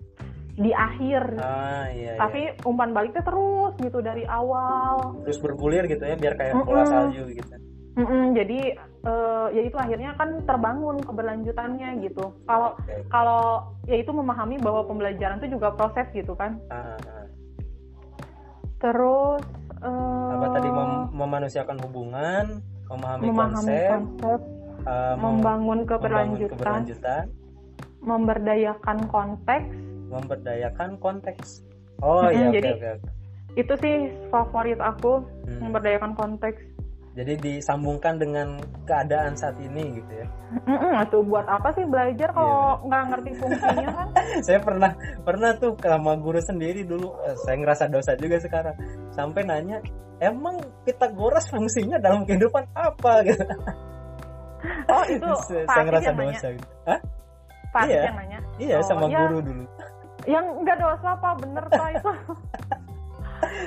di 0.54 0.70
akhir. 0.70 1.22
Ah 1.42 1.90
iya, 1.90 2.14
iya. 2.14 2.20
tapi 2.20 2.54
umpan 2.62 2.94
baliknya 2.94 3.22
terus 3.26 3.74
gitu 3.82 3.98
dari 3.98 4.22
awal. 4.26 5.18
Terus 5.26 5.38
bergulir 5.42 5.86
gitu 5.90 6.02
ya 6.06 6.14
biar 6.14 6.34
kayak 6.38 6.54
bola 6.62 6.86
Mm-mm. 6.86 6.90
salju 6.90 7.24
gitu. 7.34 7.54
Mm-mm, 7.98 8.38
jadi 8.38 8.60
eh, 8.78 9.46
ya 9.50 9.62
itu 9.66 9.74
akhirnya 9.74 10.14
kan 10.14 10.46
terbangun 10.46 11.02
keberlanjutannya 11.02 12.06
gitu. 12.06 12.38
Kalau 12.46 12.78
oke. 12.78 12.94
kalau 13.10 13.74
ya 13.90 13.98
itu 13.98 14.14
memahami 14.14 14.62
bahwa 14.62 14.86
pembelajaran 14.86 15.42
itu 15.42 15.58
juga 15.58 15.74
proses 15.74 16.06
gitu 16.14 16.38
kan. 16.38 16.62
Ah, 16.70 16.94
ah, 16.94 16.98
ah. 17.02 17.26
terus 18.78 19.42
eh, 19.82 20.30
apa 20.38 20.46
tadi 20.54 20.68
mem- 20.70 21.10
memanusiakan 21.18 21.78
hubungan 21.82 22.62
memahami, 22.90 23.22
memahami 23.24 23.54
konsep, 23.54 23.88
konsep, 23.88 24.40
mem- 24.40 24.82
membangun 24.82 25.20
membangun 25.22 25.78
keberlanjutan, 25.86 26.52
keberlanjutan. 26.52 27.24
Memberdayakan 28.00 28.98
konteks. 29.06 29.74
Memberdayakan 30.08 30.90
konteks. 30.98 31.46
Oh 32.00 32.26
iya 32.26 32.48
oke 32.48 32.54
jadi- 32.56 32.74
oke 32.74 32.88
oke. 32.96 33.08
itu 33.52 33.74
sih 33.76 33.96
favorit 34.30 34.78
aku 34.78 35.20
Hmm. 35.44 35.58
memberdayakan 35.60 36.14
konteks 36.14 36.62
jadi 37.10 37.34
disambungkan 37.36 38.22
dengan 38.22 38.54
keadaan 38.86 39.34
saat 39.34 39.58
ini 39.58 39.98
gitu 39.98 40.12
ya. 40.14 40.26
Mm-mm, 40.62 40.94
tuh 41.10 41.26
buat 41.26 41.42
apa 41.42 41.74
sih 41.74 41.82
belajar 41.82 42.30
kalau 42.30 42.78
nggak 42.86 43.02
ngerti 43.10 43.30
fungsinya 43.34 43.88
kan? 43.90 44.08
Saya 44.46 44.58
pernah 44.62 44.90
pernah 45.20 45.50
tuh 45.58 45.74
sama 45.82 46.14
guru 46.14 46.38
sendiri 46.38 46.86
dulu. 46.86 47.10
Eh, 47.26 47.34
saya 47.42 47.58
ngerasa 47.58 47.90
dosa 47.90 48.14
juga 48.14 48.38
sekarang. 48.38 48.76
Sampai 49.10 49.42
nanya 49.42 49.82
emang 50.18 50.62
Pitagoras 50.86 51.50
fungsinya 51.50 51.98
dalam 51.98 52.22
kehidupan 52.22 52.62
apa? 52.72 53.12
Gitu. 53.26 53.44
Oh 54.86 55.04
itu 55.08 55.24
saya, 55.66 55.82
ngerasa 55.82 56.10
dosa 56.12 56.46
gitu. 56.52 56.68
Hah? 56.84 57.00
Pak 57.72 57.82
Iya. 57.88 58.02
yang 58.06 58.16
nanya. 58.18 58.38
Iya 58.60 58.76
Oh, 58.76 58.84
sama 58.84 59.06
iya. 59.08 59.18
guru 59.24 59.38
dulu. 59.40 59.64
Yang 60.28 60.46
nggak 60.62 60.78
dosa 60.78 61.08
pak 61.16 61.32
bener 61.40 61.64
pak 61.66 61.88
itu 61.96 62.10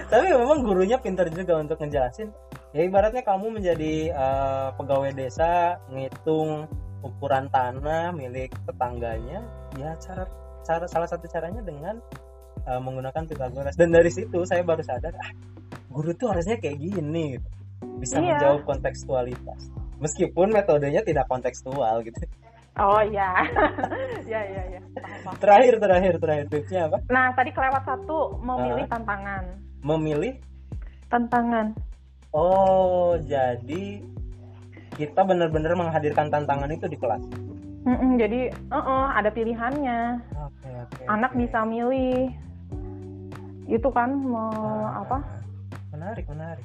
tapi 0.08 0.26
memang 0.30 0.60
gurunya 0.62 0.98
pintar 0.98 1.28
juga 1.28 1.58
untuk 1.58 1.80
ngejelasin 1.80 2.30
ya 2.72 2.82
ibaratnya 2.84 3.22
kamu 3.22 3.60
menjadi 3.60 3.94
eh, 4.10 4.68
pegawai 4.76 5.12
desa 5.14 5.78
ngitung 5.90 6.68
ukuran 7.04 7.48
tanah 7.50 8.12
milik 8.12 8.54
tetangganya 8.64 9.44
ya 9.76 9.92
cara 10.00 10.24
cara 10.64 10.86
salah 10.88 11.08
satu 11.08 11.28
caranya 11.28 11.60
dengan 11.60 12.00
eh, 12.64 12.80
menggunakan 12.80 13.28
Pythagoras 13.28 13.76
dan 13.76 13.92
dari 13.92 14.10
situ 14.10 14.44
saya 14.44 14.64
baru 14.64 14.82
sadar 14.82 15.12
ah 15.18 15.32
guru 15.92 16.10
tuh 16.14 16.34
harusnya 16.34 16.58
kayak 16.58 16.80
gini 16.80 17.38
gitu. 17.38 17.48
bisa 18.00 18.18
Iya. 18.18 18.40
menjawab 18.40 18.66
kontekstualitas 18.66 19.62
meskipun 20.00 20.50
metodenya 20.50 21.04
tidak 21.04 21.28
kontekstual 21.28 22.02
gitu 22.02 22.18
Oh 22.74 23.06
iya, 23.06 23.38
ya 24.26 24.42
ya 24.42 24.64
ya. 24.66 24.82
Terakhir 25.38 25.78
terakhir 25.78 26.18
terakhir 26.18 26.46
tipsnya 26.50 26.90
apa 26.90 27.06
Nah 27.06 27.30
tadi 27.38 27.54
kelewat 27.54 27.86
satu 27.86 28.42
memilih 28.42 28.90
Ah. 28.90 28.98
tantangan. 28.98 29.44
Memilih 29.84 30.40
Tantangan. 31.06 31.76
oh 32.32 33.20
jadi 33.22 34.02
kita 34.94 35.22
benar-benar 35.22 35.74
menghadirkan 35.74 36.28
tantangan 36.28 36.70
itu 36.70 36.88
di 36.88 36.96
kelas 36.96 37.22
Mm-mm, 37.84 38.16
jadi 38.16 38.48
uh-uh, 38.70 39.12
ada 39.12 39.28
pilihannya. 39.28 40.24
oke 40.34 40.70
oke 40.80 41.02
Anak 41.06 41.30
oke. 41.30 41.38
bisa 41.38 41.62
milih. 41.64 42.32
Itu 43.66 43.92
kan 43.92 44.08
mau 44.16 44.56
Ah, 44.88 45.04
apa? 45.04 45.18
menarik 45.90 46.24
menarik 46.26 46.64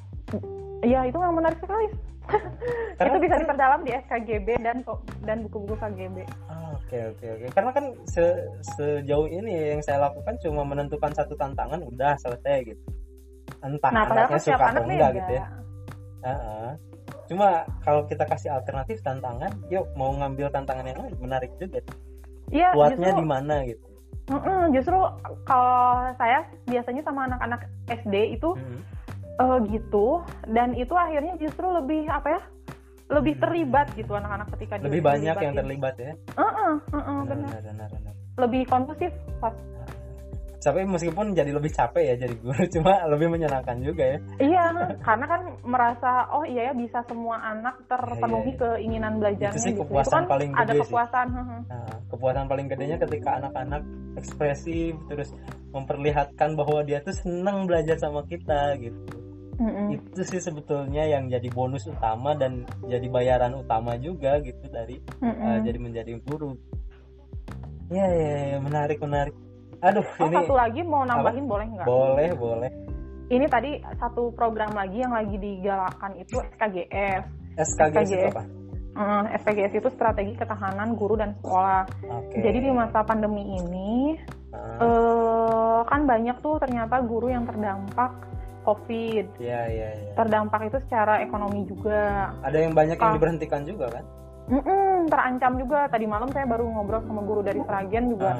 Iya 0.79 1.03
itu 1.05 1.19
yang 1.19 1.35
menarik 1.35 1.59
sekali. 1.59 1.91
Karena 2.95 3.11
itu 3.11 3.19
bisa 3.19 3.35
kan- 3.35 3.41
diperdalam 3.43 3.81
di 3.83 3.91
SKGB 3.99 4.47
dan 4.63 4.77
dan 5.21 5.37
buku-buku 5.43 5.75
KGB. 5.75 6.23
Oke 6.71 6.97
oke 7.09 7.25
oke. 7.29 7.45
Karena 7.51 7.71
kan 7.73 7.85
se- 8.05 8.47
sejauh 8.71 9.27
ini 9.27 9.75
yang 9.75 9.83
saya 9.83 9.99
lakukan 10.01 10.39
cuma 10.39 10.63
menentukan 10.63 11.11
satu 11.11 11.35
tantangan 11.35 11.83
udah 11.83 12.15
selesai 12.17 12.63
gitu. 12.65 12.83
Entah 13.59 13.89
Nah 13.91 14.03
anaknya 14.05 14.25
kan 14.29 14.39
suka 14.39 14.63
anak 14.63 14.71
atau 14.71 14.83
enggak 14.85 15.11
gitu 15.17 15.31
ya. 15.33 15.45
Ah-ah. 16.19 16.71
Cuma 17.29 17.47
kalau 17.85 18.01
kita 18.05 18.23
kasih 18.25 18.49
alternatif 18.51 18.97
tantangan, 19.01 19.51
yuk 19.69 19.85
mau 19.93 20.09
ngambil 20.11 20.49
tantangan 20.49 20.85
yang 20.85 20.97
lain 20.97 21.15
menarik 21.21 21.51
juga. 21.61 21.79
Iya 22.49 22.73
Kuatnya 22.73 23.13
di 23.13 23.25
mana 23.25 23.55
gitu. 23.65 23.85
mm-mm, 24.29 24.73
justru 24.73 24.97
kalau 25.41 26.05
saya 26.17 26.45
biasanya 26.65 27.01
sama 27.01 27.25
anak-anak 27.25 27.65
SD 27.89 28.37
itu 28.37 28.53
Hmm. 28.53 28.81
eh, 29.39 29.57
gitu 29.73 30.21
dan 30.49 30.73
itu 30.73 30.93
akhirnya 30.93 31.33
justru 31.37 31.65
lebih 31.65 32.09
apa 32.09 32.37
ya? 32.37 32.41
Lebih 33.09 33.33
Hmm. 33.37 33.41
terlibat 33.41 33.87
gitu 33.97 34.13
anak-anak 34.13 34.53
ketika 34.53 34.77
Lebih 34.81 35.01
banyak 35.01 35.35
yang 35.39 35.53
terlibat 35.55 35.95
ya. 35.97 36.13
Heeh, 36.37 36.73
heeh, 36.93 37.19
Benar, 37.25 37.25
benar. 37.25 37.49
benar, 37.49 37.61
benar, 37.65 37.87
benar. 37.89 38.13
Lebih 38.37 38.61
kondusif 38.65 39.11
pas. 39.37 39.53
Tapi 40.59 40.83
meskipun 40.83 41.31
jadi 41.31 41.55
lebih 41.55 41.71
capek 41.71 42.03
ya 42.03 42.15
jadi 42.19 42.35
guru, 42.35 42.63
cuma 42.75 42.93
lebih 43.07 43.27
menyenangkan 43.31 43.79
juga 43.79 44.03
ya. 44.15 44.17
Iya, 44.43 44.63
karena 44.99 45.25
kan 45.25 45.41
merasa 45.63 46.27
oh 46.35 46.43
iya 46.43 46.69
ya 46.69 46.73
bisa 46.75 46.99
semua 47.07 47.39
anak 47.39 47.79
terpenuhi 47.87 48.51
Iya, 48.51 48.55
iya. 48.55 48.59
keinginan 48.75 49.13
belajarnya 49.23 49.55
Itu 49.55 49.63
sih 49.63 49.73
gitu. 49.73 49.81
kepuasan 49.87 50.23
kan 50.23 50.23
paling 50.27 50.51
ada 50.51 50.63
gede 50.67 50.75
sih. 50.75 50.83
kepuasan. 50.91 51.27
heeh. 51.31 51.59
Nah, 51.71 51.93
kepuasan 52.11 52.45
paling 52.51 52.67
gedenya 52.67 52.97
ketika 52.99 53.29
anak-anak 53.39 53.81
ekspresif 54.19 54.93
terus 55.07 55.29
memperlihatkan 55.71 56.49
bahwa 56.59 56.83
dia 56.83 56.99
tuh 56.99 57.15
senang 57.15 57.63
belajar 57.63 57.95
sama 57.95 58.27
kita 58.27 58.75
gitu. 58.83 59.15
Mm-mm. 59.59 59.95
Itu 59.99 60.23
sih 60.23 60.39
sebetulnya 60.39 61.03
yang 61.03 61.27
jadi 61.27 61.51
bonus 61.51 61.83
utama 61.87 62.31
dan 62.31 62.63
jadi 62.87 63.07
bayaran 63.11 63.59
utama 63.59 63.99
juga 63.99 64.39
gitu 64.39 64.71
dari 64.71 64.95
uh, 65.19 65.59
jadi 65.59 65.75
menjadi 65.75 66.15
guru. 66.23 66.55
Ya, 67.91 68.07
ya, 68.07 68.55
ya, 68.55 68.57
menarik 68.63 69.01
menarik. 69.03 69.35
Aduh, 69.79 70.03
Oh 70.03 70.27
ini 70.27 70.35
satu 70.35 70.53
lagi 70.53 70.81
mau 70.83 71.03
nambahin 71.03 71.45
boleh 71.45 71.67
nggak? 71.69 71.87
boleh 71.87 72.29
boleh. 72.35 72.71
Ini 73.29 73.45
tadi 73.45 73.71
satu 73.95 74.33
program 74.33 74.73
lagi 74.73 74.99
yang 74.99 75.13
lagi 75.13 75.37
digalakan 75.37 76.17
itu 76.17 76.41
SKGS. 76.51 77.23
SKGS 77.55 78.09
itu 78.09 78.17
SKGS. 78.19 78.33
apa? 78.33 78.43
Hmm, 78.89 79.23
SKGS 79.31 79.73
itu 79.75 79.89
strategi 79.89 80.33
ketahanan 80.35 80.97
guru 80.97 81.15
dan 81.15 81.37
sekolah. 81.39 81.85
Oke. 82.09 82.41
Jadi 82.41 82.57
di 82.59 82.71
masa 82.71 82.99
pandemi 83.01 83.55
ini 83.55 84.17
Ah, 84.49 84.81
eh, 84.81 85.79
kan 85.85 86.09
banyak 86.09 86.41
tuh 86.41 86.57
ternyata 86.57 86.97
guru 86.99 87.29
yang 87.29 87.45
terdampak 87.45 88.11
COVID. 88.65 89.37
ya 89.37 89.61
ya 89.65 89.89
ya. 89.93 90.11
Terdampak 90.17 90.67
itu 90.67 90.77
secara 90.83 91.21
ekonomi 91.21 91.63
juga. 91.63 92.33
Ada 92.41 92.57
yang 92.59 92.73
banyak 92.73 92.97
yang 92.97 93.13
diberhentikan 93.13 93.61
juga 93.63 93.93
kan? 93.93 94.03
Mm-mm, 94.49 95.07
terancam 95.07 95.61
juga. 95.61 95.85
Tadi 95.87 96.05
malam 96.09 96.29
saya 96.33 96.49
baru 96.49 96.65
ngobrol 96.65 97.05
sama 97.05 97.21
guru 97.21 97.41
dari 97.45 97.61
Sragen 97.63 98.09
juga 98.09 98.33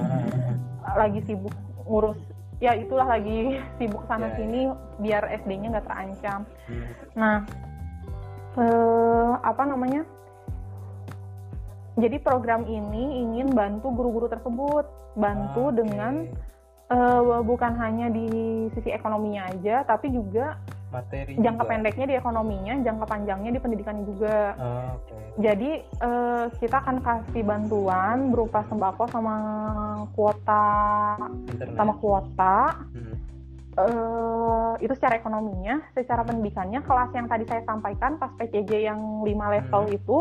Ah, 0.79 1.05
lagi 1.05 1.21
sibuk 1.29 1.53
ngurus. 1.85 2.17
Ya 2.59 2.73
itulah 2.75 3.05
lagi 3.05 3.55
sibuk 3.77 4.03
sana 4.09 4.33
Ya, 4.33 4.35
sini 4.41 4.61
biar 4.99 5.23
SD-nya 5.45 5.77
nggak 5.77 5.87
terancam. 5.87 6.39
hmm. 6.67 6.85
Nah, 7.13 7.37
eh, 8.57 9.31
apa 9.45 9.63
namanya? 9.69 10.01
Jadi 11.99 12.15
program 12.23 12.63
ini 12.63 13.21
ingin 13.27 13.51
bantu 13.51 13.91
guru-guru 13.91 14.31
tersebut, 14.31 14.87
bantu 15.19 15.69
Oke. 15.69 15.83
dengan 15.83 16.25
eh, 16.89 17.41
bukan 17.45 17.73
hanya 17.77 18.09
di 18.09 18.25
sisi 18.73 18.89
ekonominya 18.89 19.51
aja, 19.53 19.85
tapi 19.85 20.09
juga 20.09 20.57
materi 20.89 21.37
jangka 21.37 21.63
juga. 21.63 21.71
pendeknya 21.71 22.05
di 22.05 22.15
ekonominya, 22.17 22.73
jangka 22.81 23.05
panjangnya 23.05 23.51
di 23.53 23.59
pendidikannya 23.59 24.05
juga. 24.05 24.37
Ah, 24.55 24.89
Oke. 24.93 25.17
Jadi 25.39 25.71
eh, 25.79 26.45
kita 26.57 26.77
akan 26.77 26.97
kasih 26.99 27.43
bantuan 27.43 28.17
berupa 28.29 28.65
sembako 28.65 29.03
sama 29.07 29.35
kuota 30.11 30.65
Internet. 31.47 31.75
sama 31.75 31.93
kuota 31.95 32.57
Hmm. 32.91 33.15
eh 33.77 34.73
itu 34.79 34.91
secara 34.91 35.15
ekonominya, 35.15 35.79
secara 35.93 36.21
pendidikannya 36.21 36.81
kelas 36.81 37.09
yang 37.13 37.27
tadi 37.27 37.45
saya 37.45 37.63
sampaikan 37.63 38.17
pas 38.17 38.33
PCJ 38.35 38.83
yang 38.83 39.23
5 39.23 39.45
level 39.47 39.83
Hmm. 39.85 39.95
itu 39.95 40.17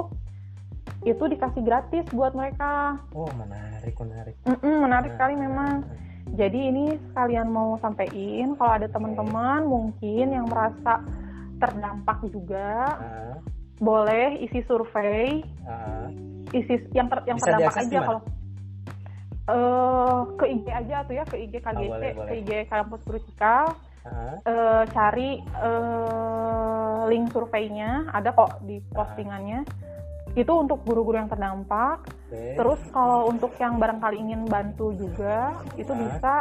itu 1.04 1.24
dikasih 1.24 1.62
gratis 1.62 2.04
buat 2.10 2.32
mereka. 2.32 2.98
Oh 3.12 3.30
menarik 3.32 3.94
menarik. 3.94 4.34
Mm-mm, 4.44 4.76
menarik 4.82 5.10
Nah, 5.10 5.16
sekali 5.16 5.34
memang. 5.34 5.74
Jadi 6.30 6.60
ini 6.66 6.84
sekalian 7.08 7.48
mau 7.48 7.78
sampein 7.78 8.52
kalau 8.54 8.72
ada 8.72 8.86
teman-teman 8.86 9.64
mungkin 9.64 10.26
yang 10.28 10.46
merasa 10.46 11.00
terdampak 11.56 12.22
juga, 12.28 12.94
Ah, 12.94 13.34
boleh 13.76 14.38
isi 14.40 14.62
survei, 14.62 15.42
ah. 15.64 16.06
isi 16.50 16.78
yang 16.92 17.08
ter- 17.08 17.26
yang 17.26 17.36
Bisa 17.36 17.46
terdampak 17.48 17.76
aja 17.80 17.98
kalau 18.02 18.20
eh 19.48 20.18
ke 20.36 20.44
IG 20.46 20.66
aja 20.68 20.96
tuh 21.02 21.14
ya, 21.14 21.24
ke 21.24 21.36
IG 21.40 21.54
KGC, 21.56 21.72
Ah, 21.80 21.88
boleh, 21.88 22.12
ke. 22.14 22.32
IG 22.36 22.50
Kampus 22.68 23.02
Krusikal. 23.02 23.64
ah. 24.04 24.36
eh, 24.38 24.82
cari 24.88 25.30
eh, 25.40 27.00
link 27.08 27.28
surveinya 27.28 28.08
ada 28.08 28.30
kok 28.30 28.60
di 28.62 28.78
postingannya 28.88 29.64
itu 30.38 30.52
untuk 30.52 30.78
guru-guru 30.82 31.16
yang 31.16 31.26
terdampak 31.26 32.04
Oke. 32.28 32.54
terus 32.54 32.80
kalau 32.88 33.26
untuk 33.26 33.50
yang 33.56 33.76
barangkali 33.76 34.16
ingin 34.16 34.42
bantu 34.44 34.92
juga 34.92 35.52
itu 35.74 35.88
Ah. 35.88 35.98
bisa 35.98 36.32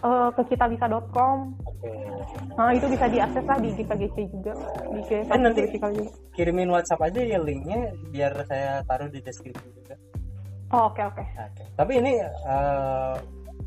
eh, 0.00 0.28
ke 0.32 0.42
kitabisa.com 0.48 1.36
Oke. 1.62 1.92
nah 2.54 2.70
itu 2.70 2.86
bisa 2.86 3.06
diakses 3.06 3.42
lah 3.42 3.56
di 3.56 3.70
GPGC 3.72 4.16
juga 4.28 4.52
di 4.86 4.98
IG 5.00 5.10
Eh, 5.24 5.38
nanti- 5.38 5.68
juga 5.68 5.88
Kirimin 6.32 6.68
WhatsApp 6.68 7.02
aja 7.02 7.20
ya 7.22 7.38
linknya 7.38 7.80
biar 8.08 8.32
saya 8.44 8.82
taruh 8.82 9.06
di 9.06 9.20
deskripsi 9.20 9.68
juga. 9.72 9.94
oh, 10.68 10.88
oke 10.88 11.00
oke 11.00 11.22
Oke. 11.22 11.62
Tapi 11.72 11.92
ini 11.96 12.12
eh, 12.20 13.14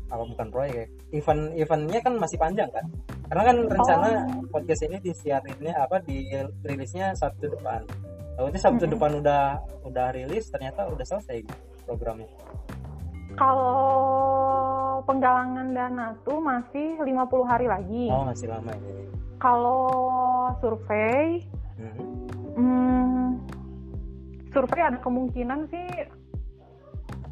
apa 0.06 0.22
bukan 0.24 0.46
proyek 0.50 0.74
ya? 0.74 0.86
Event 1.12 1.54
eventnya 1.54 2.00
kan 2.00 2.14
masih 2.14 2.34
panjang 2.36 2.66
kan? 2.70 2.82
Karena 3.26 3.42
kan 3.44 3.56
rencana 3.64 4.08
Oh. 4.26 4.42
podcast 4.50 4.82
ini 4.82 4.98
disiarinnya 4.98 5.74
apa 5.76 6.02
di 6.02 6.26
rilisnya 6.60 7.14
Sabtu 7.14 7.46
depan. 7.48 7.86
Takutnya 8.40 8.56
Sabtu 8.56 8.88
Mm-mm. 8.88 8.94
depan 8.96 9.10
udah 9.20 9.42
udah 9.84 10.06
rilis 10.16 10.48
ternyata 10.48 10.88
udah 10.88 11.04
selesai 11.04 11.44
programnya. 11.84 12.24
kalau 13.36 13.84
penggalangan 15.04 15.70
dana 15.70 16.16
tuh 16.24 16.40
masih 16.40 16.96
50 16.98 17.20
hari 17.44 17.68
lagi 17.68 18.08
Oh 18.08 18.24
masih 18.24 18.48
lama 18.48 18.72
ini. 18.72 19.12
kalau 19.36 19.92
survei 20.58 21.44
Hmm. 21.76 21.96
Hmm, 22.56 23.26
survei 24.50 24.80
ada 24.84 24.96
kemungkinan 25.00 25.68
sih 25.68 25.88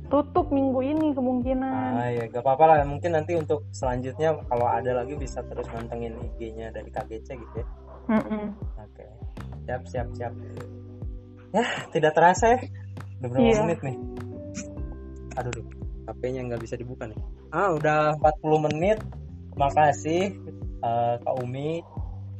tutup 0.09 0.49
minggu 0.49 0.81
ini 0.81 1.13
kemungkinan. 1.13 1.73
Ah 2.01 2.09
ya 2.09 2.25
gak 2.29 2.41
apa-apa 2.41 2.65
lah 2.65 2.77
mungkin 2.85 3.13
nanti 3.13 3.33
untuk 3.33 3.65
selanjutnya 3.69 4.37
kalau 4.45 4.65
ada 4.65 4.93
lagi 4.93 5.17
bisa 5.17 5.45
terus 5.45 5.69
mantengin 5.69 6.17
IG-nya 6.17 6.69
dari 6.69 6.89
KGC 6.89 7.29
gitu 7.33 7.57
ya. 7.61 7.67
Mm-mm. 8.09 8.57
Oke. 8.81 9.05
Siap 9.65 9.85
siap 9.85 10.09
siap. 10.17 10.33
Ya 11.51 11.65
tidak 11.91 12.13
terasa 12.13 12.55
ya. 12.55 12.59
Udah 13.19 13.29
berapa 13.29 13.43
Iya. 13.43 13.61
menit 13.65 13.81
nih? 13.83 13.97
Aduh, 15.37 15.53
duh, 15.55 15.67
HP-nya 16.07 16.41
nggak 16.47 16.63
bisa 16.63 16.75
dibuka 16.75 17.07
nih. 17.07 17.19
Ah 17.51 17.73
udah 17.73 18.15
40 18.19 18.59
menit. 18.61 18.99
Makasih 19.55 20.35
eh, 20.79 21.15
Kak 21.19 21.35
Umi 21.43 21.83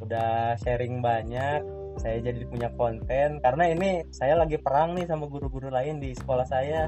udah 0.01 0.55
sharing 0.59 1.01
banyak. 1.01 1.61
Saya 1.99 2.23
jadi 2.23 2.47
punya 2.47 2.71
konten 2.79 3.43
karena 3.43 3.65
ini 3.69 4.07
saya 4.15 4.39
lagi 4.39 4.55
perang 4.55 4.95
nih 4.95 5.11
sama 5.11 5.27
guru-guru 5.27 5.67
lain 5.67 5.99
di 5.99 6.15
sekolah 6.15 6.47
saya. 6.47 6.87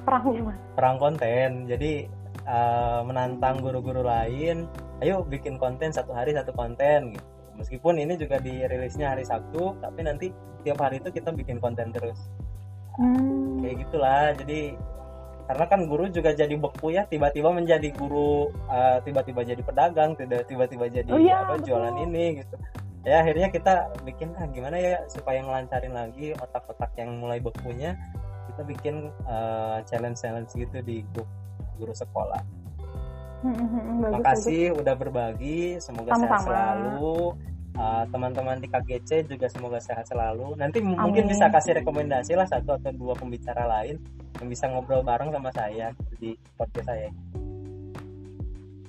Perang 0.00 0.22
gimana? 0.30 0.58
perang 0.72 0.96
konten 0.96 1.66
jadi 1.66 2.06
eh, 2.46 3.00
menantang 3.02 3.58
guru-guru 3.58 4.00
lain 4.00 4.64
ayo 5.02 5.20
bikin 5.26 5.58
konten 5.58 5.90
satu 5.90 6.14
hari 6.14 6.30
satu 6.30 6.54
konten 6.54 7.10
gitu 7.10 7.26
meskipun 7.56 7.98
ini 7.98 8.14
juga 8.16 8.36
dirilisnya 8.38 9.12
hari 9.16 9.24
Sabtu 9.24 9.76
tapi 9.80 10.00
nanti 10.04 10.30
tiap 10.62 10.80
hari 10.80 11.00
itu 11.00 11.08
kita 11.10 11.32
bikin 11.32 11.58
konten 11.58 11.90
terus 11.90 12.18
Hmm. 12.96 13.60
kayak 13.60 13.76
gitulah 13.84 14.32
jadi 14.40 14.72
karena 15.46 15.64
kan 15.68 15.80
guru 15.84 16.08
juga 16.08 16.32
jadi 16.32 16.56
beku 16.56 16.96
ya 16.96 17.04
tiba-tiba 17.04 17.52
menjadi 17.52 17.92
guru 17.92 18.48
uh, 18.72 18.98
tiba-tiba 19.04 19.44
jadi 19.44 19.60
pedagang 19.60 20.16
tiba-tiba 20.16 20.88
jadi 20.88 21.10
Oh 21.12 21.20
iya, 21.20 21.44
apa 21.44 21.60
betul. 21.60 21.76
jualan 21.76 21.92
ini 22.08 22.40
gitu 22.40 22.56
ya 23.04 23.20
akhirnya 23.22 23.52
kita 23.52 23.94
bikin 24.02 24.32
ah 24.40 24.48
gimana 24.48 24.80
ya 24.80 24.96
supaya 25.12 25.38
ngelancarin 25.44 25.92
lagi 25.92 26.32
otak-otak 26.40 26.90
yang 26.98 27.20
mulai 27.20 27.38
bekunya 27.38 27.94
kita 28.50 28.62
bikin 28.64 29.12
uh, 29.28 29.78
challenge-challenge 29.84 30.50
gitu 30.56 30.80
di 30.80 31.04
grup 31.12 31.28
guru 31.76 31.92
sekolah 31.92 32.40
Hmm, 33.44 33.52
hmm, 33.52 34.00
bagus, 34.16 34.48
udah 34.80 34.94
berbagi 34.96 35.76
semoga 35.78 36.10
sehat 36.16 36.40
Sama-sama. 36.40 36.46
selalu. 36.46 37.16
Uh, 37.76 38.08
teman-teman 38.08 38.56
di 38.56 38.72
KGC 38.72 39.28
juga 39.28 39.52
semoga 39.52 39.76
sehat 39.76 40.08
selalu. 40.08 40.56
Nanti 40.56 40.80
m- 40.80 40.96
mungkin 40.96 41.28
Amin. 41.28 41.32
bisa 41.36 41.52
kasih 41.52 41.76
rekomendasi 41.76 42.32
lah 42.32 42.48
satu 42.48 42.72
atau 42.72 42.88
dua 42.96 43.12
pembicara 43.12 43.68
lain 43.68 44.00
yang 44.40 44.48
bisa 44.48 44.64
ngobrol 44.72 45.04
bareng 45.04 45.28
sama 45.28 45.52
saya 45.52 45.92
di 46.16 46.32
podcast 46.56 46.88
saya. 46.88 47.12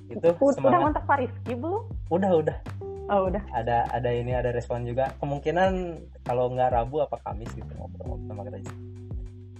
Itu 0.07 0.27
Udah 0.39 0.55
semangat. 0.55 0.79
kontak 0.87 1.03
Pak 1.03 1.17
Rizky 1.19 1.53
belum? 1.59 1.83
udah 2.07 2.31
udah. 2.39 2.57
Oh 3.07 3.27
udah. 3.27 3.43
ada 3.51 3.87
ada 3.91 4.09
ini 4.11 4.31
ada 4.31 4.55
respon 4.55 4.87
juga. 4.87 5.11
Kemungkinan 5.19 5.71
kalau 6.23 6.47
nggak 6.51 6.71
Rabu 6.71 7.03
apa 7.03 7.19
Kamis 7.23 7.51
gitu 7.55 7.71
ngobrol 7.75 8.19
sama 8.27 8.43
kita 8.47 8.59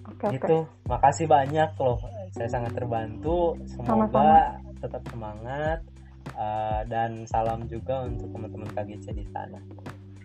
Oke 0.07 0.23
oke. 0.23 0.35
itu 0.39 0.57
makasih 0.87 1.27
banyak 1.27 1.69
loh. 1.79 1.99
Saya 2.31 2.47
sangat 2.47 2.71
terbantu. 2.79 3.59
Semoga 3.67 4.55
tetap 4.79 5.03
semangat 5.09 5.83
uh, 6.33 6.81
dan 6.87 7.25
salam 7.29 7.65
juga 7.67 8.05
untuk 8.05 8.31
teman-teman 8.31 8.69
KGC 8.71 9.05
di 9.13 9.25
sana. 9.31 9.59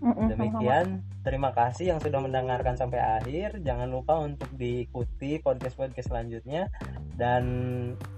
Demikian 0.02 1.06
terima 1.22 1.54
kasih 1.54 1.94
yang 1.94 2.02
sudah 2.02 2.18
mendengarkan 2.18 2.74
sampai 2.74 2.98
akhir. 2.98 3.62
Jangan 3.62 3.86
lupa 3.86 4.18
untuk 4.18 4.50
diikuti 4.58 5.38
podcast 5.38 5.78
podcast 5.78 6.10
selanjutnya. 6.10 6.66
Dan 7.14 7.44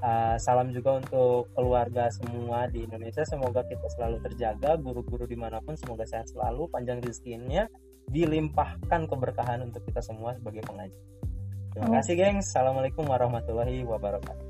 uh, 0.01 0.41
salam 0.41 0.73
juga 0.73 0.97
untuk 1.05 1.53
keluarga 1.53 2.09
semua 2.09 2.65
di 2.73 2.89
Indonesia. 2.89 3.21
Semoga 3.29 3.69
kita 3.69 3.85
selalu 4.01 4.17
terjaga 4.25 4.81
guru-guru 4.81 5.29
di 5.29 5.37
mana 5.37 5.61
pun 5.61 5.77
semoga 5.77 6.09
sehat 6.09 6.33
selalu. 6.33 6.73
Panjang 6.73 7.05
rezekinya 7.05 7.69
dilimpahkan 8.09 9.05
keberkahan 9.05 9.61
untuk 9.69 9.85
kita 9.85 10.01
semua 10.01 10.33
sebagai 10.33 10.65
pengajar 10.65 11.05
terima 11.75 11.91
Amin. 11.91 11.99
kasih 12.01 12.15
gengs. 12.15 12.47
Assalamualaikum 12.55 13.03
warahmatullahi 13.03 13.83
wabarakatuh 13.83 14.47